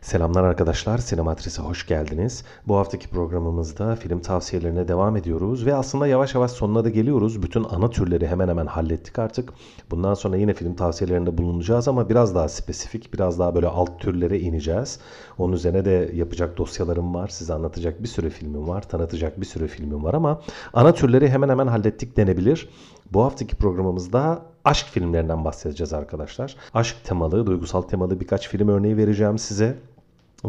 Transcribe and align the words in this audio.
Selamlar 0.00 0.44
arkadaşlar, 0.44 0.98
Sinematris'e 0.98 1.62
hoş 1.62 1.86
geldiniz. 1.86 2.44
Bu 2.68 2.76
haftaki 2.76 3.08
programımızda 3.08 3.96
film 3.96 4.20
tavsiyelerine 4.20 4.88
devam 4.88 5.16
ediyoruz 5.16 5.66
ve 5.66 5.74
aslında 5.74 6.06
yavaş 6.06 6.34
yavaş 6.34 6.50
sonuna 6.50 6.84
da 6.84 6.88
geliyoruz. 6.88 7.42
Bütün 7.42 7.64
ana 7.64 7.90
türleri 7.90 8.26
hemen 8.26 8.48
hemen 8.48 8.66
hallettik 8.66 9.18
artık. 9.18 9.52
Bundan 9.90 10.14
sonra 10.14 10.36
yine 10.36 10.54
film 10.54 10.74
tavsiyelerinde 10.74 11.38
bulunacağız 11.38 11.88
ama 11.88 12.08
biraz 12.08 12.34
daha 12.34 12.48
spesifik, 12.48 13.14
biraz 13.14 13.38
daha 13.38 13.54
böyle 13.54 13.66
alt 13.66 14.00
türlere 14.00 14.40
ineceğiz. 14.40 14.98
Onun 15.38 15.52
üzerine 15.52 15.84
de 15.84 16.10
yapacak 16.14 16.56
dosyalarım 16.56 17.14
var, 17.14 17.28
size 17.28 17.54
anlatacak 17.54 18.02
bir 18.02 18.08
sürü 18.08 18.30
filmim 18.30 18.68
var, 18.68 18.88
tanıtacak 18.88 19.40
bir 19.40 19.46
sürü 19.46 19.68
filmim 19.68 20.04
var 20.04 20.14
ama 20.14 20.40
ana 20.72 20.94
türleri 20.94 21.28
hemen 21.28 21.48
hemen 21.48 21.66
hallettik 21.66 22.16
denebilir. 22.16 22.68
Bu 23.12 23.22
haftaki 23.24 23.56
programımızda 23.56 24.42
aşk 24.64 24.86
filmlerinden 24.86 25.44
bahsedeceğiz 25.44 25.92
arkadaşlar. 25.92 26.56
Aşk 26.74 26.96
temalı, 27.04 27.46
duygusal 27.46 27.82
temalı 27.82 28.20
birkaç 28.20 28.48
film 28.48 28.68
örneği 28.68 28.96
vereceğim 28.96 29.38
size. 29.38 29.76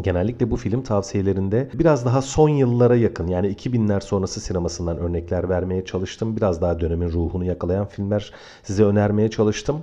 Genellikle 0.00 0.50
bu 0.50 0.56
film 0.56 0.82
tavsiyelerinde 0.82 1.70
biraz 1.74 2.04
daha 2.04 2.22
son 2.22 2.48
yıllara 2.48 2.96
yakın 2.96 3.26
yani 3.26 3.48
2000'ler 3.54 4.00
sonrası 4.00 4.40
sinemasından 4.40 4.98
örnekler 4.98 5.48
vermeye 5.48 5.84
çalıştım. 5.84 6.36
Biraz 6.36 6.62
daha 6.62 6.80
dönemin 6.80 7.08
ruhunu 7.12 7.44
yakalayan 7.44 7.86
filmler 7.86 8.32
size 8.62 8.84
önermeye 8.84 9.30
çalıştım. 9.30 9.82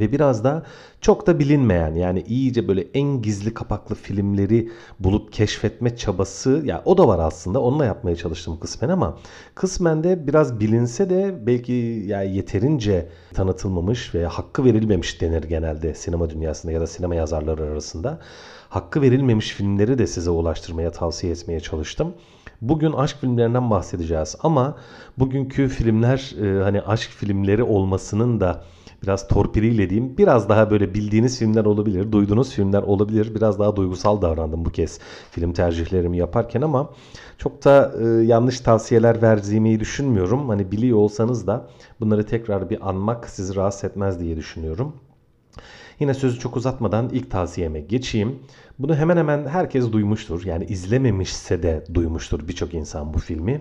Ve 0.00 0.12
biraz 0.12 0.44
da 0.44 0.62
çok 1.00 1.26
da 1.26 1.38
bilinmeyen 1.38 1.94
yani 1.94 2.22
iyice 2.22 2.68
böyle 2.68 2.86
en 2.94 3.22
gizli 3.22 3.54
kapaklı 3.54 3.94
filmleri 3.94 4.70
bulup 5.00 5.32
keşfetme 5.32 5.96
çabası 5.96 6.62
ya 6.64 6.82
o 6.84 6.98
da 6.98 7.08
var 7.08 7.18
aslında 7.18 7.60
onunla 7.62 7.84
yapmaya 7.84 8.16
çalıştım 8.16 8.58
kısmen 8.60 8.88
ama 8.88 9.18
kısmen 9.54 10.04
de 10.04 10.26
biraz 10.26 10.60
bilinse 10.60 11.10
de 11.10 11.46
belki 11.46 11.72
yani 12.06 12.36
yeterince 12.36 13.08
tanıtılmamış 13.34 14.14
veya 14.14 14.28
hakkı 14.28 14.64
verilmemiş 14.64 15.20
denir 15.20 15.42
genelde 15.42 15.94
sinema 15.94 16.30
dünyasında 16.30 16.72
ya 16.72 16.80
da 16.80 16.86
sinema 16.86 17.14
yazarları 17.14 17.62
arasında. 17.62 18.20
Hakkı 18.68 19.02
verilmemiş 19.02 19.50
filmleri 19.50 19.98
de 19.98 20.06
size 20.06 20.30
ulaştırmaya 20.30 20.90
tavsiye 20.90 21.32
etmeye 21.32 21.60
çalıştım. 21.60 22.14
Bugün 22.60 22.92
aşk 22.92 23.16
filmlerinden 23.20 23.70
bahsedeceğiz 23.70 24.36
ama 24.42 24.76
bugünkü 25.18 25.68
filmler 25.68 26.34
e, 26.42 26.62
hani 26.62 26.82
aşk 26.82 27.10
filmleri 27.10 27.62
olmasının 27.62 28.40
da 28.40 28.64
biraz 29.02 29.28
torpiliyle 29.28 29.90
diyeyim 29.90 30.18
biraz 30.18 30.48
daha 30.48 30.70
böyle 30.70 30.94
bildiğiniz 30.94 31.38
filmler 31.38 31.64
olabilir, 31.64 32.12
duyduğunuz 32.12 32.52
filmler 32.52 32.82
olabilir. 32.82 33.34
Biraz 33.34 33.58
daha 33.58 33.76
duygusal 33.76 34.22
davrandım 34.22 34.64
bu 34.64 34.70
kez 34.70 34.98
film 35.30 35.52
tercihlerimi 35.52 36.18
yaparken 36.18 36.62
ama 36.62 36.90
çok 37.38 37.64
da 37.64 37.92
e, 38.00 38.04
yanlış 38.24 38.60
tavsiyeler 38.60 39.22
verdiğimi 39.22 39.80
düşünmüyorum. 39.80 40.48
Hani 40.48 40.72
biliyor 40.72 40.98
olsanız 40.98 41.46
da 41.46 41.68
bunları 42.00 42.26
tekrar 42.26 42.70
bir 42.70 42.88
anmak 42.88 43.28
sizi 43.28 43.56
rahatsız 43.56 43.84
etmez 43.84 44.20
diye 44.20 44.36
düşünüyorum. 44.36 44.92
Yine 46.00 46.14
sözü 46.14 46.38
çok 46.38 46.56
uzatmadan 46.56 47.08
ilk 47.12 47.30
tavsiyeme 47.30 47.80
geçeyim. 47.80 48.38
Bunu 48.78 48.96
hemen 48.96 49.16
hemen 49.16 49.46
herkes 49.46 49.92
duymuştur. 49.92 50.44
Yani 50.44 50.64
izlememişse 50.64 51.62
de 51.62 51.84
duymuştur 51.94 52.48
birçok 52.48 52.74
insan 52.74 53.14
bu 53.14 53.18
filmi. 53.18 53.60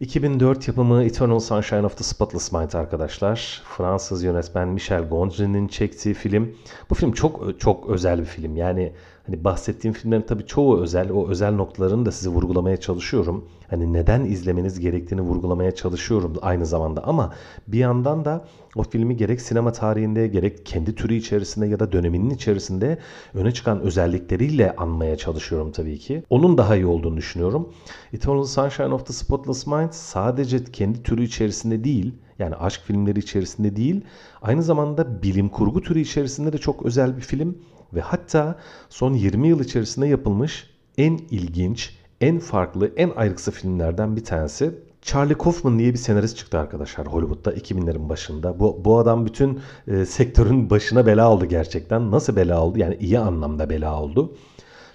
2004 0.00 0.68
yapımı 0.68 1.04
Eternal 1.04 1.38
Sunshine 1.38 1.86
of 1.86 1.96
the 1.96 2.04
Spotless 2.04 2.52
Mind 2.52 2.72
arkadaşlar. 2.72 3.62
Fransız 3.76 4.22
yönetmen 4.22 4.68
Michel 4.68 5.08
Gondry'nin 5.08 5.68
çektiği 5.68 6.14
film. 6.14 6.56
Bu 6.90 6.94
film 6.94 7.12
çok 7.12 7.60
çok 7.60 7.88
özel 7.88 8.20
bir 8.20 8.24
film. 8.24 8.56
Yani 8.56 8.92
hani 9.26 9.44
bahsettiğim 9.44 9.94
filmlerin 9.94 10.22
tabii 10.22 10.46
çoğu 10.46 10.80
özel. 10.80 11.10
O 11.10 11.28
özel 11.28 11.52
noktalarını 11.52 12.06
da 12.06 12.12
size 12.12 12.30
vurgulamaya 12.30 12.76
çalışıyorum. 12.76 13.44
Hani 13.70 13.92
neden 13.92 14.24
izlemeniz 14.24 14.80
gerektiğini 14.80 15.20
vurgulamaya 15.20 15.74
çalışıyorum 15.74 16.34
aynı 16.42 16.66
zamanda. 16.66 17.04
Ama 17.04 17.34
bir 17.66 17.78
yandan 17.78 18.24
da 18.24 18.44
o 18.76 18.82
filmi 18.82 19.16
gerek 19.16 19.40
sinema 19.40 19.72
tarihinde 19.72 20.28
gerek 20.28 20.66
kendi 20.66 20.94
türü 20.94 21.14
içerisinde 21.14 21.66
ya 21.66 21.80
da 21.80 21.92
döneminin 21.92 22.30
içerisinde 22.30 22.98
öne 23.34 23.52
çıkan 23.52 23.80
özellikleriyle 23.80 24.76
anmaya 24.76 25.16
çalışıyorum 25.16 25.72
tabii 25.72 25.98
ki. 25.98 26.22
Onun 26.30 26.58
daha 26.58 26.76
iyi 26.76 26.86
olduğunu 26.86 27.16
düşünüyorum. 27.16 27.72
Eternal 28.12 28.44
Sunshine 28.44 28.94
of 28.94 29.06
the 29.06 29.12
Spotless 29.12 29.66
Mind 29.66 29.92
sadece 29.92 30.64
kendi 30.64 31.02
türü 31.02 31.22
içerisinde 31.22 31.84
değil 31.84 32.14
yani 32.38 32.54
aşk 32.54 32.80
filmleri 32.84 33.18
içerisinde 33.18 33.76
değil 33.76 34.00
aynı 34.42 34.62
zamanda 34.62 35.22
bilim 35.22 35.48
kurgu 35.48 35.82
türü 35.82 36.00
içerisinde 36.00 36.52
de 36.52 36.58
çok 36.58 36.86
özel 36.86 37.16
bir 37.16 37.22
film 37.22 37.58
ve 37.94 38.00
hatta 38.00 38.58
son 38.88 39.12
20 39.12 39.48
yıl 39.48 39.60
içerisinde 39.60 40.06
yapılmış 40.06 40.70
en 40.98 41.18
ilginç, 41.30 41.97
en 42.20 42.38
farklı, 42.38 42.92
en 42.96 43.10
ayrıksı 43.16 43.50
filmlerden 43.50 44.16
bir 44.16 44.24
tanesi. 44.24 44.74
Charlie 45.02 45.38
Kaufman 45.38 45.78
diye 45.78 45.92
bir 45.92 45.98
senarist 45.98 46.36
çıktı 46.36 46.58
arkadaşlar 46.58 47.06
Hollywood'da 47.06 47.54
2000'lerin 47.54 48.08
başında. 48.08 48.60
Bu, 48.60 48.80
bu 48.84 48.98
adam 48.98 49.26
bütün 49.26 49.60
e, 49.88 50.04
sektörün 50.04 50.70
başına 50.70 51.06
bela 51.06 51.32
oldu 51.32 51.46
gerçekten. 51.46 52.10
Nasıl 52.10 52.36
bela 52.36 52.62
oldu? 52.64 52.78
Yani 52.78 52.96
iyi 53.00 53.18
anlamda 53.18 53.70
bela 53.70 54.02
oldu. 54.02 54.34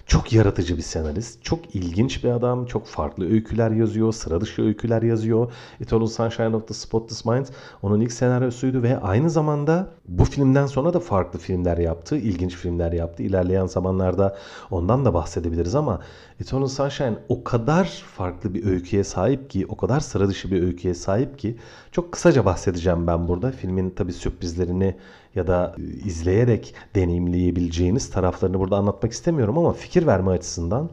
Çok 0.06 0.32
yaratıcı 0.32 0.76
bir 0.76 0.82
senarist. 0.82 1.44
Çok 1.44 1.74
ilginç 1.74 2.24
bir 2.24 2.28
adam. 2.28 2.66
Çok 2.66 2.86
farklı 2.86 3.30
öyküler 3.30 3.70
yazıyor. 3.70 4.12
Sıra 4.12 4.40
dışı 4.40 4.62
öyküler 4.62 5.02
yazıyor. 5.02 5.52
Eternal 5.80 6.06
Sunshine 6.06 6.56
of 6.56 6.68
the 6.68 6.74
Spotless 6.74 7.24
Mind 7.24 7.46
onun 7.82 8.00
ilk 8.00 8.12
senaryosuydu 8.12 8.82
ve 8.82 8.98
aynı 8.98 9.30
zamanda 9.30 9.90
bu 10.08 10.24
filmden 10.24 10.66
sonra 10.66 10.94
da 10.94 11.00
farklı 11.00 11.38
filmler 11.38 11.78
yaptı. 11.78 12.16
ilginç 12.16 12.56
filmler 12.56 12.92
yaptı. 12.92 13.22
İlerleyen 13.22 13.66
zamanlarda 13.66 14.38
ondan 14.70 15.04
da 15.04 15.14
bahsedebiliriz 15.14 15.74
ama 15.74 16.00
Eternal 16.40 16.66
Sunshine 16.66 17.16
o 17.28 17.44
kadar 17.44 17.84
farklı 18.16 18.54
bir 18.54 18.66
öyküye 18.66 19.04
sahip 19.04 19.50
ki, 19.50 19.66
o 19.68 19.76
kadar 19.76 20.00
sıra 20.00 20.28
dışı 20.28 20.50
bir 20.50 20.62
öyküye 20.62 20.94
sahip 20.94 21.38
ki 21.38 21.56
çok 21.92 22.12
kısaca 22.12 22.44
bahsedeceğim 22.44 23.06
ben 23.06 23.28
burada. 23.28 23.50
Filmin 23.50 23.90
tabi 23.90 24.12
sürprizlerini 24.12 24.96
ya 25.34 25.46
da 25.46 25.76
izleyerek 26.04 26.74
deneyimleyebileceğiniz 26.94 28.10
taraflarını 28.10 28.58
burada 28.58 28.76
anlatmak 28.76 29.12
istemiyorum 29.12 29.58
ama 29.58 29.72
fikir 29.72 30.06
verme 30.06 30.30
açısından 30.30 30.90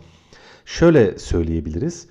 şöyle 0.65 1.19
söyleyebiliriz. 1.19 2.07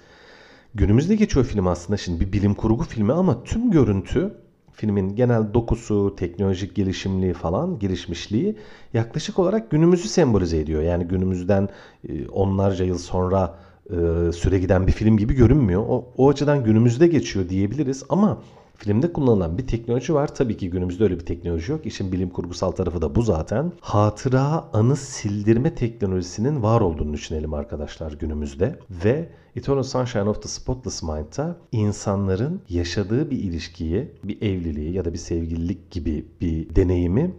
Günümüzde 0.75 1.15
geçiyor 1.15 1.47
film 1.47 1.67
aslında 1.67 1.97
şimdi 1.97 2.21
bir 2.21 2.32
bilim 2.32 2.55
kurgu 2.55 2.84
filmi 2.84 3.12
ama 3.12 3.44
tüm 3.44 3.71
görüntü 3.71 4.34
filmin 4.81 5.17
genel 5.17 5.55
dokusu, 5.55 6.17
teknolojik 6.17 6.75
gelişimliği 6.75 7.33
falan, 7.33 7.79
gelişmişliği 7.79 8.57
yaklaşık 8.95 9.39
olarak 9.39 9.71
günümüzü 9.71 10.09
sembolize 10.09 10.59
ediyor. 10.59 10.83
Yani 10.83 11.05
günümüzden 11.05 11.69
e, 12.09 12.29
onlarca 12.29 12.85
yıl 12.85 12.99
sonra 12.99 13.59
e, 13.91 13.97
süre 14.33 14.59
giden 14.59 14.87
bir 14.87 14.93
film 14.93 15.17
gibi 15.17 15.35
görünmüyor. 15.35 15.85
O, 15.89 16.13
o 16.17 16.29
açıdan 16.29 16.65
günümüzde 16.65 17.07
geçiyor 17.07 17.49
diyebiliriz 17.49 18.05
ama 18.09 18.43
Filmde 18.81 19.13
kullanılan 19.13 19.59
bir 19.59 19.67
teknoloji 19.67 20.15
var. 20.15 20.35
Tabii 20.35 20.57
ki 20.57 20.71
günümüzde 20.71 21.05
öyle 21.05 21.15
bir 21.15 21.27
teknoloji 21.27 21.73
yok. 21.73 21.87
İşin 21.87 22.13
bilim 22.13 22.31
kurgusal 22.31 22.71
tarafı 22.71 23.03
da 23.03 23.15
bu 23.15 23.23
zaten. 23.23 23.73
Hatıra 23.81 24.69
anı 24.73 24.97
sildirme 24.97 25.75
teknolojisinin 25.75 26.63
var 26.63 26.81
olduğunu 26.81 27.13
düşünelim 27.13 27.55
arkadaşlar 27.55 28.13
günümüzde. 28.13 28.79
Ve 29.05 29.29
Eternal 29.57 29.83
Sunshine 29.83 30.29
of 30.29 30.43
the 30.43 30.49
Spotless 30.49 31.03
Mind'da 31.03 31.57
insanların 31.73 32.61
yaşadığı 32.69 33.31
bir 33.31 33.39
ilişkiyi, 33.39 34.09
bir 34.25 34.43
evliliği 34.43 34.93
ya 34.93 35.05
da 35.05 35.12
bir 35.12 35.19
sevgililik 35.19 35.91
gibi 35.91 36.27
bir 36.41 36.77
deneyimi 36.77 37.35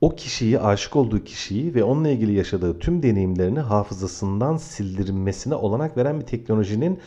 o 0.00 0.14
kişiyi, 0.14 0.60
aşık 0.60 0.96
olduğu 0.96 1.24
kişiyi 1.24 1.74
ve 1.74 1.84
onunla 1.84 2.08
ilgili 2.08 2.32
yaşadığı 2.32 2.78
tüm 2.78 3.02
deneyimlerini 3.02 3.60
hafızasından 3.60 4.56
sildirilmesine 4.56 5.54
olanak 5.54 5.96
veren 5.96 6.20
bir 6.20 6.26
teknolojinin 6.26 6.98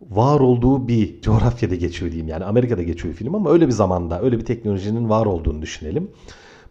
var 0.00 0.40
olduğu 0.40 0.88
bir 0.88 1.20
coğrafyada 1.20 1.74
geçiyor 1.74 2.10
diyeyim. 2.10 2.28
Yani 2.28 2.44
Amerika'da 2.44 2.82
geçiyor 2.82 3.14
film 3.14 3.34
ama 3.34 3.50
öyle 3.50 3.66
bir 3.66 3.72
zamanda, 3.72 4.22
öyle 4.22 4.38
bir 4.38 4.44
teknolojinin 4.44 5.08
var 5.08 5.26
olduğunu 5.26 5.62
düşünelim. 5.62 6.10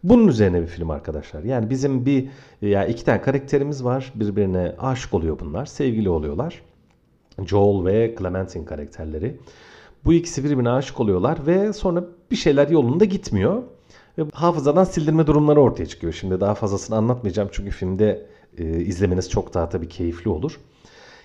Bunun 0.03 0.27
üzerine 0.27 0.61
bir 0.61 0.67
film 0.67 0.89
arkadaşlar. 0.89 1.43
Yani 1.43 1.69
bizim 1.69 2.05
bir 2.05 2.29
ya 2.61 2.85
iki 2.85 3.05
tane 3.05 3.21
karakterimiz 3.21 3.83
var. 3.83 4.11
Birbirine 4.15 4.75
aşık 4.79 5.13
oluyor 5.13 5.39
bunlar. 5.39 5.65
Sevgili 5.65 6.09
oluyorlar. 6.09 6.61
Joel 7.45 7.85
ve 7.85 8.15
Clementine 8.19 8.65
karakterleri. 8.65 9.37
Bu 10.05 10.13
ikisi 10.13 10.43
birbirine 10.43 10.69
aşık 10.69 10.99
oluyorlar 10.99 11.47
ve 11.47 11.73
sonra 11.73 12.03
bir 12.31 12.35
şeyler 12.35 12.67
yolunda 12.67 13.05
gitmiyor. 13.05 13.63
Ve 14.17 14.23
hafızadan 14.33 14.83
sildirme 14.83 15.27
durumları 15.27 15.61
ortaya 15.61 15.85
çıkıyor. 15.85 16.13
Şimdi 16.13 16.39
daha 16.39 16.55
fazlasını 16.55 16.97
anlatmayacağım 16.97 17.49
çünkü 17.51 17.71
filmde 17.71 18.25
e, 18.57 18.79
izlemeniz 18.79 19.29
çok 19.29 19.53
daha 19.53 19.69
tabii 19.69 19.87
keyifli 19.87 20.29
olur. 20.29 20.59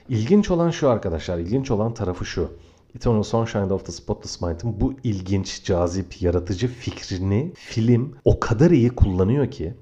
İlginç 0.09 0.51
olan 0.51 0.71
şu 0.71 0.91
arkadaşlar, 0.91 1.39
ilginç 1.39 1.71
olan 1.71 1.95
tarafı 1.95 2.25
şu. 2.25 2.51
Eternal 2.97 3.23
Sunshine 3.23 3.73
of 3.73 3.87
the 3.87 3.93
Spotless 3.93 4.41
Mind'ın 4.43 4.81
bu 4.81 4.95
ilginç, 5.05 5.65
cazip, 5.65 6.23
yaratıcı 6.23 6.69
fikrini 6.69 7.53
film 7.55 8.15
o 8.25 8.41
kadar 8.41 8.71
iyi 8.71 8.91
kullanıyor 8.91 9.51
ki, 9.51 9.75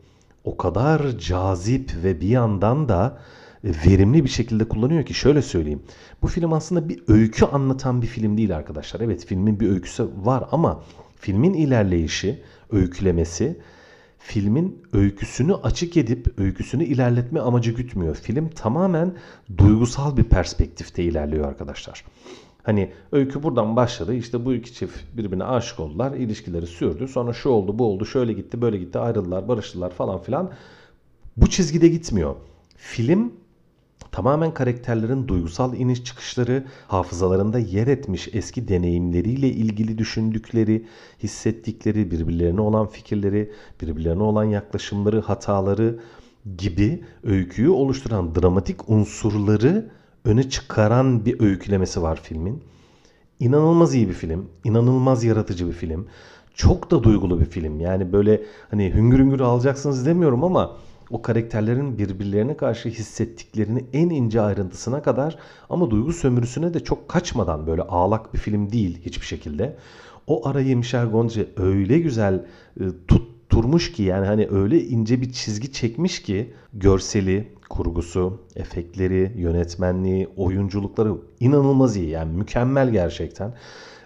o 0.44 0.56
kadar 0.56 1.19
cazip 1.19 1.92
ve 2.04 2.20
bir 2.20 2.28
yandan 2.28 2.88
da 2.88 3.19
verimli 3.64 4.24
bir 4.24 4.28
şekilde 4.28 4.69
kullanıyor 4.69 5.04
ki 5.04 5.14
şöyle 5.14 5.42
söyleyeyim. 5.42 5.82
Bu 6.22 6.26
film 6.26 6.52
aslında 6.52 6.88
bir 6.88 7.02
öykü 7.08 7.44
anlatan 7.44 8.02
bir 8.02 8.06
film 8.06 8.36
değil 8.36 8.56
arkadaşlar. 8.56 9.00
Evet 9.00 9.26
filmin 9.26 9.60
bir 9.60 9.70
öyküsü 9.70 10.08
var 10.24 10.44
ama 10.52 10.82
filmin 11.16 11.54
ilerleyişi, 11.54 12.42
öykülemesi 12.70 13.60
filmin 14.24 14.82
öyküsünü 14.92 15.54
açık 15.54 15.96
edip 15.96 16.40
öyküsünü 16.40 16.84
ilerletme 16.84 17.40
amacı 17.40 17.70
gütmüyor. 17.70 18.16
Film 18.16 18.48
tamamen 18.48 19.14
duygusal 19.58 20.16
bir 20.16 20.24
perspektifte 20.24 21.02
ilerliyor 21.02 21.48
arkadaşlar. 21.48 22.04
Hani 22.62 22.92
öykü 23.12 23.42
buradan 23.42 23.76
başladı. 23.76 24.14
İşte 24.14 24.44
bu 24.44 24.54
iki 24.54 24.74
çift 24.74 24.96
birbirine 25.16 25.44
aşık 25.44 25.80
oldular. 25.80 26.12
ilişkileri 26.12 26.66
sürdü. 26.66 27.08
Sonra 27.08 27.32
şu 27.32 27.48
oldu, 27.48 27.78
bu 27.78 27.86
oldu, 27.86 28.06
şöyle 28.06 28.32
gitti, 28.32 28.62
böyle 28.62 28.78
gitti, 28.78 28.98
ayrıldılar, 28.98 29.48
barıştılar 29.48 29.90
falan 29.90 30.19
filan. 30.19 30.50
Bu 31.36 31.50
çizgide 31.50 31.88
gitmiyor. 31.88 32.36
Film 32.76 33.32
tamamen 34.12 34.54
karakterlerin 34.54 35.28
duygusal 35.28 35.74
iniş 35.74 36.04
çıkışları, 36.04 36.64
hafızalarında 36.88 37.58
yer 37.58 37.86
etmiş 37.86 38.28
eski 38.32 38.68
deneyimleriyle 38.68 39.48
ilgili 39.48 39.98
düşündükleri, 39.98 40.86
hissettikleri, 41.22 42.10
birbirlerine 42.10 42.60
olan 42.60 42.86
fikirleri, 42.86 43.52
birbirlerine 43.80 44.22
olan 44.22 44.44
yaklaşımları, 44.44 45.20
hataları 45.20 45.98
gibi 46.58 47.04
öyküyü 47.24 47.68
oluşturan 47.68 48.34
dramatik 48.34 48.88
unsurları 48.88 49.90
öne 50.24 50.50
çıkaran 50.50 51.26
bir 51.26 51.40
öykülemesi 51.40 52.02
var 52.02 52.20
filmin. 52.22 52.62
İnanılmaz 53.40 53.94
iyi 53.94 54.08
bir 54.08 54.14
film, 54.14 54.48
inanılmaz 54.64 55.24
yaratıcı 55.24 55.66
bir 55.66 55.72
film. 55.72 56.06
Çok 56.54 56.90
da 56.90 57.04
duygulu 57.04 57.40
bir 57.40 57.44
film. 57.44 57.80
Yani 57.80 58.12
böyle 58.12 58.42
hani 58.70 58.94
hüngür 58.94 59.18
hüngür 59.18 59.40
alacaksınız 59.40 60.06
demiyorum 60.06 60.44
ama 60.44 60.76
o 61.12 61.22
karakterlerin 61.22 61.98
birbirlerine 61.98 62.56
karşı 62.56 62.88
hissettiklerini 62.88 63.84
en 63.92 64.10
ince 64.10 64.40
ayrıntısına 64.40 65.02
kadar 65.02 65.38
ama 65.70 65.90
duygu 65.90 66.12
sömürüsüne 66.12 66.74
de 66.74 66.80
çok 66.80 67.08
kaçmadan 67.08 67.66
böyle 67.66 67.82
ağlak 67.82 68.34
bir 68.34 68.38
film 68.38 68.72
değil 68.72 69.00
hiçbir 69.04 69.26
şekilde. 69.26 69.76
O 70.26 70.48
arayı 70.48 70.76
Michel 70.76 71.06
Gondry 71.06 71.48
öyle 71.56 71.98
güzel 71.98 72.44
e, 72.80 72.84
tutturmuş 73.08 73.92
ki 73.92 74.02
yani 74.02 74.26
hani 74.26 74.48
öyle 74.50 74.84
ince 74.84 75.20
bir 75.20 75.32
çizgi 75.32 75.72
çekmiş 75.72 76.22
ki 76.22 76.52
görseli, 76.72 77.48
kurgusu, 77.68 78.40
efektleri, 78.56 79.32
yönetmenliği, 79.36 80.28
oyunculukları 80.36 81.14
inanılmaz 81.40 81.96
iyi. 81.96 82.08
Yani 82.08 82.36
mükemmel 82.36 82.90
gerçekten. 82.90 83.54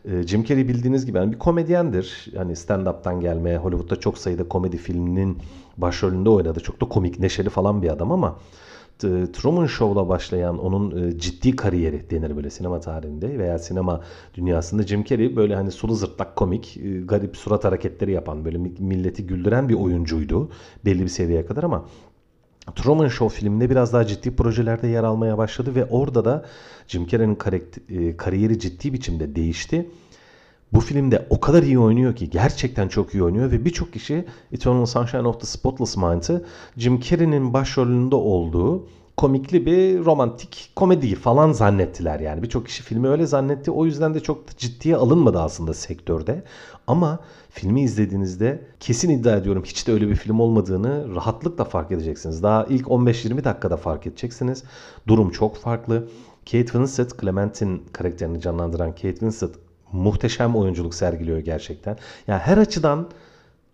Ee, 0.04 0.22
Jim 0.22 0.44
Carrey 0.44 0.68
bildiğiniz 0.68 1.06
gibi 1.06 1.18
yani 1.18 1.32
bir 1.32 1.38
komedyendir. 1.38 2.26
Yani 2.32 2.52
stand-up'tan 2.52 3.20
gelmeye 3.20 3.58
Hollywood'da 3.58 4.00
çok 4.00 4.18
sayıda 4.18 4.48
komedi 4.48 4.76
filminin 4.76 5.38
başrolünde 5.76 6.30
oynadı. 6.30 6.60
Çok 6.60 6.80
da 6.80 6.88
komik, 6.88 7.18
neşeli 7.18 7.48
falan 7.48 7.82
bir 7.82 7.88
adam 7.88 8.12
ama 8.12 8.38
Truman 9.32 9.66
Show'la 9.66 10.08
başlayan 10.08 10.58
onun 10.58 11.08
e, 11.08 11.18
ciddi 11.18 11.56
kariyeri 11.56 12.10
denir 12.10 12.36
böyle 12.36 12.50
sinema 12.50 12.80
tarihinde 12.80 13.38
veya 13.38 13.58
sinema 13.58 14.00
dünyasında 14.34 14.82
Jim 14.82 15.04
Carrey 15.04 15.36
böyle 15.36 15.54
hani 15.54 15.70
sulu 15.70 15.94
zırtlak 15.94 16.36
komik, 16.36 16.76
e, 16.76 17.00
garip 17.00 17.36
surat 17.36 17.64
hareketleri 17.64 18.12
yapan 18.12 18.44
böyle 18.44 18.58
milleti 18.78 19.26
güldüren 19.26 19.68
bir 19.68 19.74
oyuncuydu 19.74 20.50
belli 20.84 21.02
bir 21.02 21.08
seviyeye 21.08 21.46
kadar 21.46 21.62
ama 21.62 21.84
Truman 22.74 23.08
Show 23.08 23.38
filminde 23.38 23.70
biraz 23.70 23.92
daha 23.92 24.06
ciddi 24.06 24.36
projelerde 24.36 24.88
yer 24.88 25.04
almaya 25.04 25.38
başladı 25.38 25.74
ve 25.74 25.84
orada 25.84 26.24
da 26.24 26.44
Jim 26.88 27.06
Carrey'nin 27.06 27.38
e, 27.88 28.16
kariyeri 28.16 28.58
ciddi 28.58 28.92
biçimde 28.92 29.36
değişti. 29.36 29.90
Bu 30.76 30.80
filmde 30.80 31.26
o 31.30 31.40
kadar 31.40 31.62
iyi 31.62 31.78
oynuyor 31.78 32.16
ki 32.16 32.30
gerçekten 32.30 32.88
çok 32.88 33.14
iyi 33.14 33.22
oynuyor 33.22 33.50
ve 33.50 33.64
birçok 33.64 33.92
kişi 33.92 34.24
Eternal 34.52 34.86
Sunshine 34.86 35.28
of 35.28 35.40
the 35.40 35.46
Spotless 35.46 35.96
Mind'ı 35.96 36.44
Jim 36.76 37.00
Carrey'nin 37.00 37.52
başrolünde 37.52 38.14
olduğu 38.14 38.86
komikli 39.16 39.66
bir 39.66 40.04
romantik 40.04 40.72
komedi 40.76 41.14
falan 41.14 41.52
zannettiler 41.52 42.20
yani. 42.20 42.42
Birçok 42.42 42.66
kişi 42.66 42.82
filmi 42.82 43.08
öyle 43.08 43.26
zannetti. 43.26 43.70
O 43.70 43.84
yüzden 43.84 44.14
de 44.14 44.20
çok 44.20 44.58
ciddiye 44.58 44.96
alınmadı 44.96 45.40
aslında 45.40 45.74
sektörde. 45.74 46.44
Ama 46.86 47.18
filmi 47.50 47.82
izlediğinizde 47.82 48.62
kesin 48.80 49.10
iddia 49.10 49.36
ediyorum 49.36 49.62
hiç 49.66 49.86
de 49.86 49.92
öyle 49.92 50.08
bir 50.08 50.16
film 50.16 50.40
olmadığını 50.40 51.14
rahatlıkla 51.14 51.64
fark 51.64 51.92
edeceksiniz. 51.92 52.42
Daha 52.42 52.64
ilk 52.64 52.86
15-20 52.86 53.44
dakikada 53.44 53.76
fark 53.76 54.06
edeceksiniz. 54.06 54.64
Durum 55.08 55.30
çok 55.30 55.56
farklı. 55.56 56.08
Kate 56.44 56.66
Winslet, 56.66 57.20
Clementine 57.20 57.78
karakterini 57.92 58.40
canlandıran 58.40 58.90
Kate 58.90 59.10
Winslet 59.10 59.65
muhteşem 59.92 60.56
oyunculuk 60.56 60.94
sergiliyor 60.94 61.38
gerçekten. 61.38 61.98
Yani 62.26 62.40
her 62.40 62.58
açıdan 62.58 63.08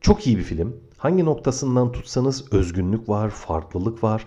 çok 0.01 0.27
iyi 0.27 0.39
bir 0.39 0.43
film. 0.43 0.77
Hangi 0.99 1.25
noktasından 1.25 1.93
tutsanız 1.93 2.53
özgünlük 2.53 3.09
var, 3.09 3.31
farklılık 3.31 4.05
var. 4.05 4.27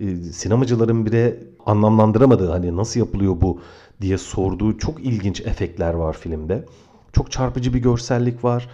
Ee, 0.00 0.16
sinemacıların 0.16 1.06
bile 1.06 1.40
anlamlandıramadığı 1.66 2.50
hani 2.50 2.76
nasıl 2.76 3.00
yapılıyor 3.00 3.40
bu 3.40 3.60
diye 4.00 4.18
sorduğu 4.18 4.78
çok 4.78 5.00
ilginç 5.00 5.40
efektler 5.40 5.94
var 5.94 6.12
filmde. 6.12 6.64
Çok 7.12 7.30
çarpıcı 7.30 7.74
bir 7.74 7.78
görsellik 7.78 8.44
var. 8.44 8.68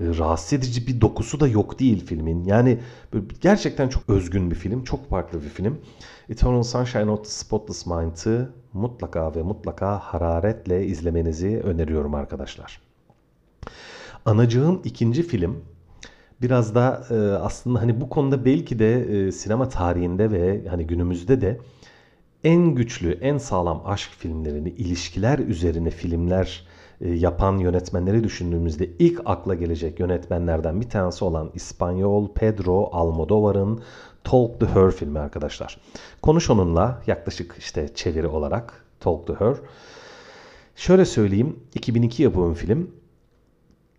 Ee, 0.00 0.18
rahatsız 0.18 0.52
edici 0.52 0.86
bir 0.86 1.00
dokusu 1.00 1.40
da 1.40 1.48
yok 1.48 1.78
değil 1.78 2.06
filmin. 2.06 2.44
Yani 2.44 2.78
gerçekten 3.40 3.88
çok 3.88 4.08
özgün 4.08 4.50
bir 4.50 4.56
film, 4.56 4.84
çok 4.84 5.10
farklı 5.10 5.42
bir 5.42 5.48
film. 5.48 5.78
Eternal 6.28 6.62
Sunshine 6.62 7.10
of 7.10 7.24
the 7.24 7.30
Spotless 7.30 7.86
Mind'ı 7.86 8.52
mutlaka 8.72 9.34
ve 9.34 9.42
mutlaka 9.42 9.98
hararetle 9.98 10.86
izlemenizi 10.86 11.60
öneriyorum 11.64 12.14
arkadaşlar. 12.14 12.80
Anacığım 14.24 14.80
ikinci 14.84 15.22
film 15.22 15.64
biraz 16.42 16.74
da 16.74 17.06
e, 17.10 17.14
aslında 17.42 17.80
hani 17.80 18.00
bu 18.00 18.08
konuda 18.08 18.44
belki 18.44 18.78
de 18.78 19.00
e, 19.00 19.32
sinema 19.32 19.68
tarihinde 19.68 20.30
ve 20.30 20.68
hani 20.68 20.86
günümüzde 20.86 21.40
de 21.40 21.60
en 22.44 22.74
güçlü, 22.74 23.12
en 23.12 23.38
sağlam 23.38 23.82
aşk 23.86 24.10
filmlerini, 24.18 24.68
ilişkiler 24.68 25.38
üzerine 25.38 25.90
filmler 25.90 26.66
e, 26.70 26.75
yapan 27.00 27.58
yönetmenleri 27.58 28.24
düşündüğümüzde 28.24 28.86
ilk 28.98 29.20
akla 29.24 29.54
gelecek 29.54 30.00
yönetmenlerden 30.00 30.80
bir 30.80 30.88
tanesi 30.88 31.24
olan 31.24 31.50
İspanyol 31.54 32.28
Pedro 32.28 32.90
Almodovar'ın 32.92 33.80
Talk 34.24 34.60
to 34.60 34.66
Her 34.66 34.90
filmi 34.90 35.18
arkadaşlar. 35.18 35.80
Konuş 36.22 36.50
onunla 36.50 37.02
yaklaşık 37.06 37.54
işte 37.58 37.94
çeviri 37.94 38.26
olarak 38.26 38.84
Talk 39.00 39.26
to 39.26 39.34
Her. 39.40 39.56
Şöyle 40.76 41.04
söyleyeyim 41.04 41.60
2002 41.74 42.22
yapımı 42.22 42.54
film. 42.54 42.90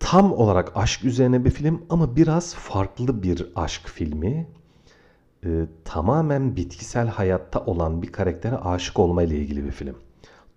Tam 0.00 0.32
olarak 0.32 0.72
aşk 0.74 1.04
üzerine 1.04 1.44
bir 1.44 1.50
film 1.50 1.82
ama 1.90 2.16
biraz 2.16 2.54
farklı 2.54 3.22
bir 3.22 3.46
aşk 3.56 3.88
filmi. 3.88 4.48
Ee, 5.44 5.66
tamamen 5.84 6.56
bitkisel 6.56 7.08
hayatta 7.08 7.64
olan 7.64 8.02
bir 8.02 8.12
karaktere 8.12 8.56
aşık 8.56 8.98
olma 8.98 9.22
ile 9.22 9.36
ilgili 9.36 9.64
bir 9.64 9.70
film. 9.70 9.96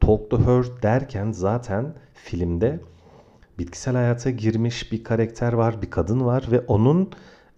Talk 0.01 0.29
to 0.29 0.39
Her 0.39 0.81
derken 0.81 1.31
zaten 1.31 1.93
filmde 2.13 2.79
bitkisel 3.59 3.95
hayata 3.95 4.29
girmiş 4.29 4.91
bir 4.91 5.03
karakter 5.03 5.53
var, 5.53 5.81
bir 5.81 5.89
kadın 5.89 6.25
var 6.25 6.47
ve 6.51 6.59
onun 6.59 7.09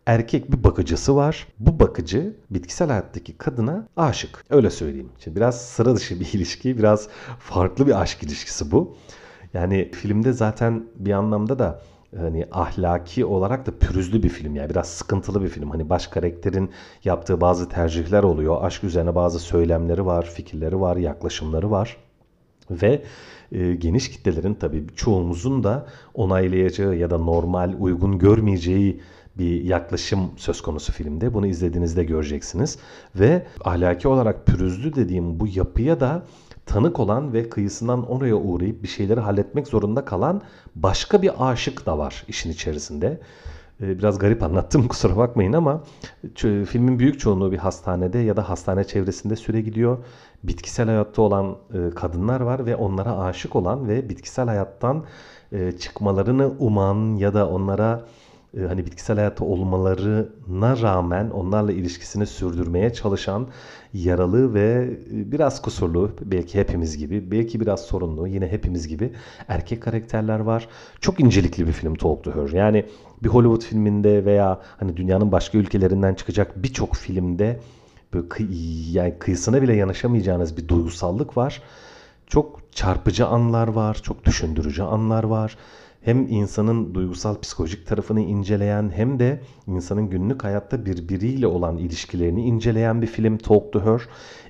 erkek 0.06 0.52
bir 0.52 0.64
bakıcısı 0.64 1.16
var. 1.16 1.48
Bu 1.60 1.80
bakıcı 1.80 2.34
bitkisel 2.50 2.88
hayattaki 2.88 3.38
kadına 3.38 3.88
aşık. 3.98 4.46
Öyle 4.50 4.70
söyleyeyim. 4.70 5.10
Şimdi 5.20 5.36
biraz 5.36 5.62
sıra 5.62 5.96
dışı 5.96 6.20
bir 6.20 6.26
ilişki, 6.34 6.78
biraz 6.78 7.08
farklı 7.40 7.88
bir 7.88 8.02
aşk 8.02 8.24
ilişkisi 8.24 8.72
bu. 8.72 8.98
Yani 9.54 9.92
filmde 9.94 10.34
zaten 10.34 10.84
bir 10.96 11.12
anlamda 11.12 11.60
da 11.60 11.82
hani 12.18 12.48
ahlaki 12.52 13.26
olarak 13.26 13.66
da 13.66 13.72
pürüzlü 13.72 14.24
bir 14.24 14.30
film 14.30 14.56
yani 14.56 14.70
biraz 14.70 14.88
sıkıntılı 14.88 15.44
bir 15.44 15.50
film. 15.50 15.70
Hani 15.70 15.90
baş 15.90 16.08
karakterin 16.08 16.72
yaptığı 17.04 17.42
bazı 17.42 17.70
tercihler 17.70 18.24
oluyor. 18.24 18.64
Aşk 18.64 18.84
üzerine 18.84 19.16
bazı 19.16 19.40
söylemleri 19.40 20.06
var, 20.06 20.26
fikirleri 20.26 20.80
var, 20.80 20.98
yaklaşımları 20.98 21.72
var. 21.72 21.98
Ve 22.72 23.02
e, 23.52 23.74
geniş 23.74 24.12
kitlelerin 24.12 24.54
tabii 24.54 24.86
çoğumuzun 24.96 25.64
da 25.64 25.86
onaylayacağı 26.14 26.96
ya 26.96 27.10
da 27.10 27.18
normal, 27.18 27.74
uygun 27.80 28.20
görmeyeceği 28.20 29.02
bir 29.38 29.64
yaklaşım 29.64 30.32
söz 30.38 30.62
konusu 30.62 30.92
filmde. 30.92 31.34
Bunu 31.34 31.48
izlediğinizde 31.48 32.04
göreceksiniz. 32.04 32.78
Ve 33.16 33.46
ahlaki 33.64 34.08
olarak 34.08 34.46
pürüzlü 34.46 34.96
dediğim 34.96 35.40
bu 35.40 35.48
yapıya 35.48 36.00
da 36.00 36.24
tanık 36.66 37.00
olan 37.00 37.34
ve 37.34 37.50
kıyısından 37.50 38.12
oraya 38.12 38.36
uğrayıp 38.36 38.84
bir 38.84 38.88
şeyleri 38.88 39.20
halletmek 39.20 39.68
zorunda 39.68 40.06
kalan 40.06 40.42
başka 40.76 41.22
bir 41.22 41.50
aşık 41.52 41.86
da 41.86 41.98
var 41.98 42.24
işin 42.28 42.52
içerisinde. 42.52 43.20
Ee, 43.82 43.98
biraz 43.98 44.20
garip 44.20 44.44
anlattım 44.44 44.88
kusura 44.88 45.18
bakmayın 45.18 45.54
ama 45.54 45.84
filmin 46.66 47.00
büyük 47.00 47.20
çoğunluğu 47.20 47.52
bir 47.52 47.58
hastanede 47.58 48.20
ya 48.20 48.38
da 48.38 48.50
hastane 48.50 48.84
çevresinde 48.84 49.36
süre 49.36 49.62
gidiyor. 49.62 49.98
Bitkisel 50.44 50.86
hayatta 50.86 51.22
olan 51.22 51.58
e, 51.74 51.90
kadınlar 51.96 52.42
var 52.42 52.66
ve 52.66 52.76
onlara 52.76 53.20
aşık 53.20 53.56
olan 53.56 53.88
ve 53.88 54.10
bitkisel 54.10 54.46
hayattan 54.46 55.04
e, 55.52 55.72
çıkmalarını 55.72 56.54
uman 56.60 57.16
ya 57.16 57.34
da 57.34 57.50
onlara 57.50 58.06
e, 58.58 58.62
hani 58.62 58.86
bitkisel 58.86 59.16
hayatta 59.18 59.46
olmalarına 59.46 60.82
rağmen 60.82 61.30
onlarla 61.30 61.72
ilişkisini 61.72 62.28
sürdürmeye 62.28 62.94
çalışan 62.94 63.48
yaralı 63.94 64.54
ve 64.54 64.98
e, 65.14 65.32
biraz 65.32 65.62
kusurlu 65.62 66.12
belki 66.22 66.60
hepimiz 66.60 66.98
gibi 66.98 67.32
belki 67.32 67.60
biraz 67.60 67.82
sorunlu 67.82 68.28
yine 68.28 68.48
hepimiz 68.48 68.88
gibi 68.88 69.14
erkek 69.48 69.84
karakterler 69.84 70.40
var. 70.40 70.68
Çok 71.02 71.20
incelikli 71.20 71.68
bir 71.68 71.72
film 71.72 71.96
Talk 71.96 72.24
to 72.24 72.32
Her. 72.32 72.50
Yani 72.50 72.86
bir 73.24 73.30
Hollywood 73.30 73.62
filminde 73.62 74.26
veya 74.26 74.62
hani 74.80 74.98
dünyanın 74.98 75.32
başka 75.32 75.58
ülkelerinden 75.58 76.14
çıkacak 76.14 76.64
birçok 76.64 76.96
filmde 76.96 77.60
böyle 78.14 78.30
kıy 78.30 78.48
yani 78.92 79.20
kıyısına 79.20 79.62
bile 79.62 79.76
yanaşamayacağınız 79.76 80.58
bir 80.58 80.68
duygusallık 80.68 81.38
var. 81.38 81.62
Çok 82.28 82.60
çarpıcı 82.72 83.28
anlar 83.28 83.68
var, 83.68 84.00
çok 84.04 84.26
düşündürücü 84.26 84.84
anlar 84.84 85.24
var 85.24 85.58
hem 86.04 86.28
insanın 86.28 86.94
duygusal 86.94 87.40
psikolojik 87.40 87.88
tarafını 87.88 88.22
inceleyen 88.22 88.92
hem 88.96 89.20
de 89.20 89.42
insanın 89.68 90.10
günlük 90.10 90.44
hayatta 90.44 90.86
birbiriyle 90.86 91.48
olan 91.48 91.78
ilişkilerini 91.78 92.44
inceleyen 92.46 93.02
bir 93.02 93.08
film 93.08 93.38
Talk 93.38 93.74
to 93.74 93.82
Her. 93.82 94.02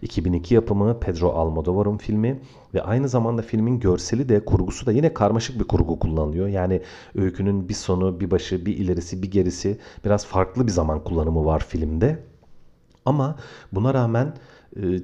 2002 0.01 0.55
yapımı 0.55 0.99
Pedro 0.99 1.29
Almodovar'ın 1.29 1.97
filmi 1.97 2.39
ve 2.73 2.81
aynı 2.81 3.09
zamanda 3.09 3.41
filmin 3.41 3.79
görseli 3.79 4.29
de 4.29 4.45
kurgusu 4.45 4.85
da 4.85 4.91
yine 4.91 5.13
karmaşık 5.13 5.59
bir 5.59 5.63
kurgu 5.63 5.99
kullanılıyor. 5.99 6.47
Yani 6.47 6.81
öykünün 7.15 7.69
bir 7.69 7.73
sonu, 7.73 8.19
bir 8.19 8.31
başı, 8.31 8.65
bir 8.65 8.77
ilerisi, 8.77 9.23
bir 9.23 9.31
gerisi 9.31 9.77
biraz 10.05 10.25
farklı 10.25 10.67
bir 10.67 10.71
zaman 10.71 11.03
kullanımı 11.03 11.45
var 11.45 11.65
filmde. 11.67 12.19
Ama 13.05 13.35
buna 13.71 13.93
rağmen 13.93 14.33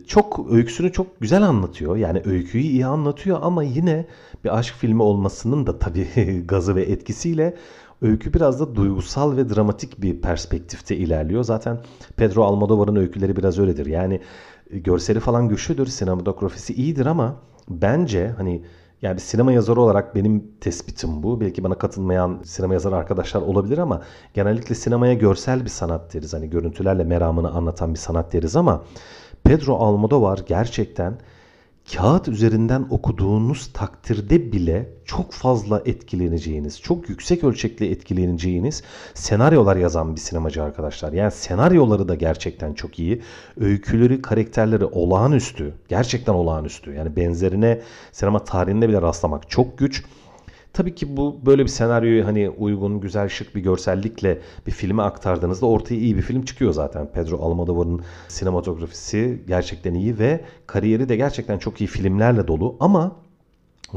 çok 0.08 0.52
öyküsünü 0.52 0.92
çok 0.92 1.22
güzel 1.22 1.44
anlatıyor. 1.44 1.96
Yani 1.96 2.22
öyküyü 2.26 2.64
iyi 2.64 2.86
anlatıyor 2.86 3.40
ama 3.42 3.64
yine 3.64 4.06
bir 4.44 4.58
aşk 4.58 4.76
filmi 4.76 5.02
olmasının 5.02 5.68
da 5.68 5.80
tabii 5.80 6.44
gazı 6.48 6.76
ve 6.76 6.84
etkisiyle 6.84 7.56
öykü 8.02 8.34
biraz 8.34 8.60
da 8.60 8.76
duygusal 8.76 9.38
ve 9.38 9.50
dramatik 9.50 10.02
bir 10.02 10.22
perspektifte 10.22 10.96
ilerliyor. 10.98 11.44
Zaten 11.44 11.80
Pedro 12.16 12.44
Almodovar'ın 12.44 12.96
öyküleri 12.96 13.36
biraz 13.36 13.60
öyledir. 13.60 13.86
Yani 13.86 14.22
e, 14.70 14.80
görseli 14.80 15.20
falan 15.20 15.50
güçlüdür, 15.50 15.88
sinematografisi 15.88 16.74
iyidir 16.74 17.06
ama 17.06 17.36
bence 17.70 18.34
hani 18.38 18.64
yani 19.02 19.16
bir 19.16 19.22
sinema 19.22 19.52
yazarı 19.52 19.82
olarak 19.82 20.16
benim 20.16 20.52
tespitim 20.62 21.24
bu. 21.24 21.42
Belki 21.42 21.64
bana 21.64 21.78
katılmayan 21.78 22.40
sinema 22.44 22.74
yazarı 22.74 22.96
arkadaşlar 22.96 23.42
olabilir 23.42 23.78
ama 23.78 24.02
genellikle 24.34 24.76
sinemaya 24.76 25.14
görsel 25.14 25.64
bir 25.64 25.70
sanat 25.70 26.14
deriz. 26.14 26.34
Hani 26.34 26.50
görüntülerle 26.50 27.04
meramını 27.04 27.52
anlatan 27.52 27.94
bir 27.94 28.00
sanat 28.00 28.34
deriz 28.34 28.56
ama 28.56 28.84
Pedro 29.44 29.76
Almodovar 29.76 30.40
gerçekten 30.48 31.14
kağıt 31.94 32.28
üzerinden 32.28 32.86
okuduğunuz 32.90 33.74
takdirde 33.74 34.52
bile 34.52 34.90
çok 35.06 35.32
fazla 35.32 35.82
etkileneceğiniz, 35.86 36.82
çok 36.82 37.10
yüksek 37.10 37.44
ölçekli 37.44 37.92
etkileneceğiniz 37.92 38.84
senaryolar 39.14 39.76
yazan 39.76 40.16
bir 40.16 40.22
sinemacı 40.22 40.64
arkadaşlar. 40.64 41.14
Yani 41.14 41.32
senaryoları 41.32 42.08
da 42.08 42.16
gerçekten 42.16 42.74
çok 42.74 43.00
iyi. 43.00 43.22
Öyküleri, 43.60 44.22
karakterleri 44.22 44.86
olağanüstü. 44.86 45.74
Gerçekten 45.88 46.34
olağanüstü. 46.34 46.94
Yani 46.94 47.16
benzerine 47.16 47.82
sinema 48.12 48.44
tarihinde 48.44 48.90
bile 48.90 49.02
rastlamak 49.02 49.50
çok 49.50 49.78
güç. 49.78 50.04
Tabii 50.74 50.96
ki 50.96 51.18
bu 51.18 51.40
böyle 51.46 51.64
bir 51.64 51.70
senaryoyu 51.70 52.26
hani 52.26 52.50
uygun, 52.50 53.00
güzel, 53.00 53.30
şık 53.30 53.56
bir 53.56 53.62
görsellikle 53.62 54.40
bir 54.68 54.72
filme 54.72 55.04
aktardığınızda 55.04 55.66
ortaya 55.66 55.96
iyi 55.96 56.18
bir 56.18 56.22
film 56.22 56.42
çıkıyor 56.46 56.74
zaten. 56.74 57.12
Pedro 57.14 57.38
Almodovar'ın 57.42 58.02
sinematografisi 58.28 59.42
gerçekten 59.48 59.94
iyi 59.94 60.20
ve 60.20 60.42
kariyeri 60.68 61.10
de 61.10 61.16
gerçekten 61.16 61.58
çok 61.58 61.82
iyi 61.82 61.88
filmlerle 61.88 62.48
dolu 62.48 62.76
ama 62.80 63.16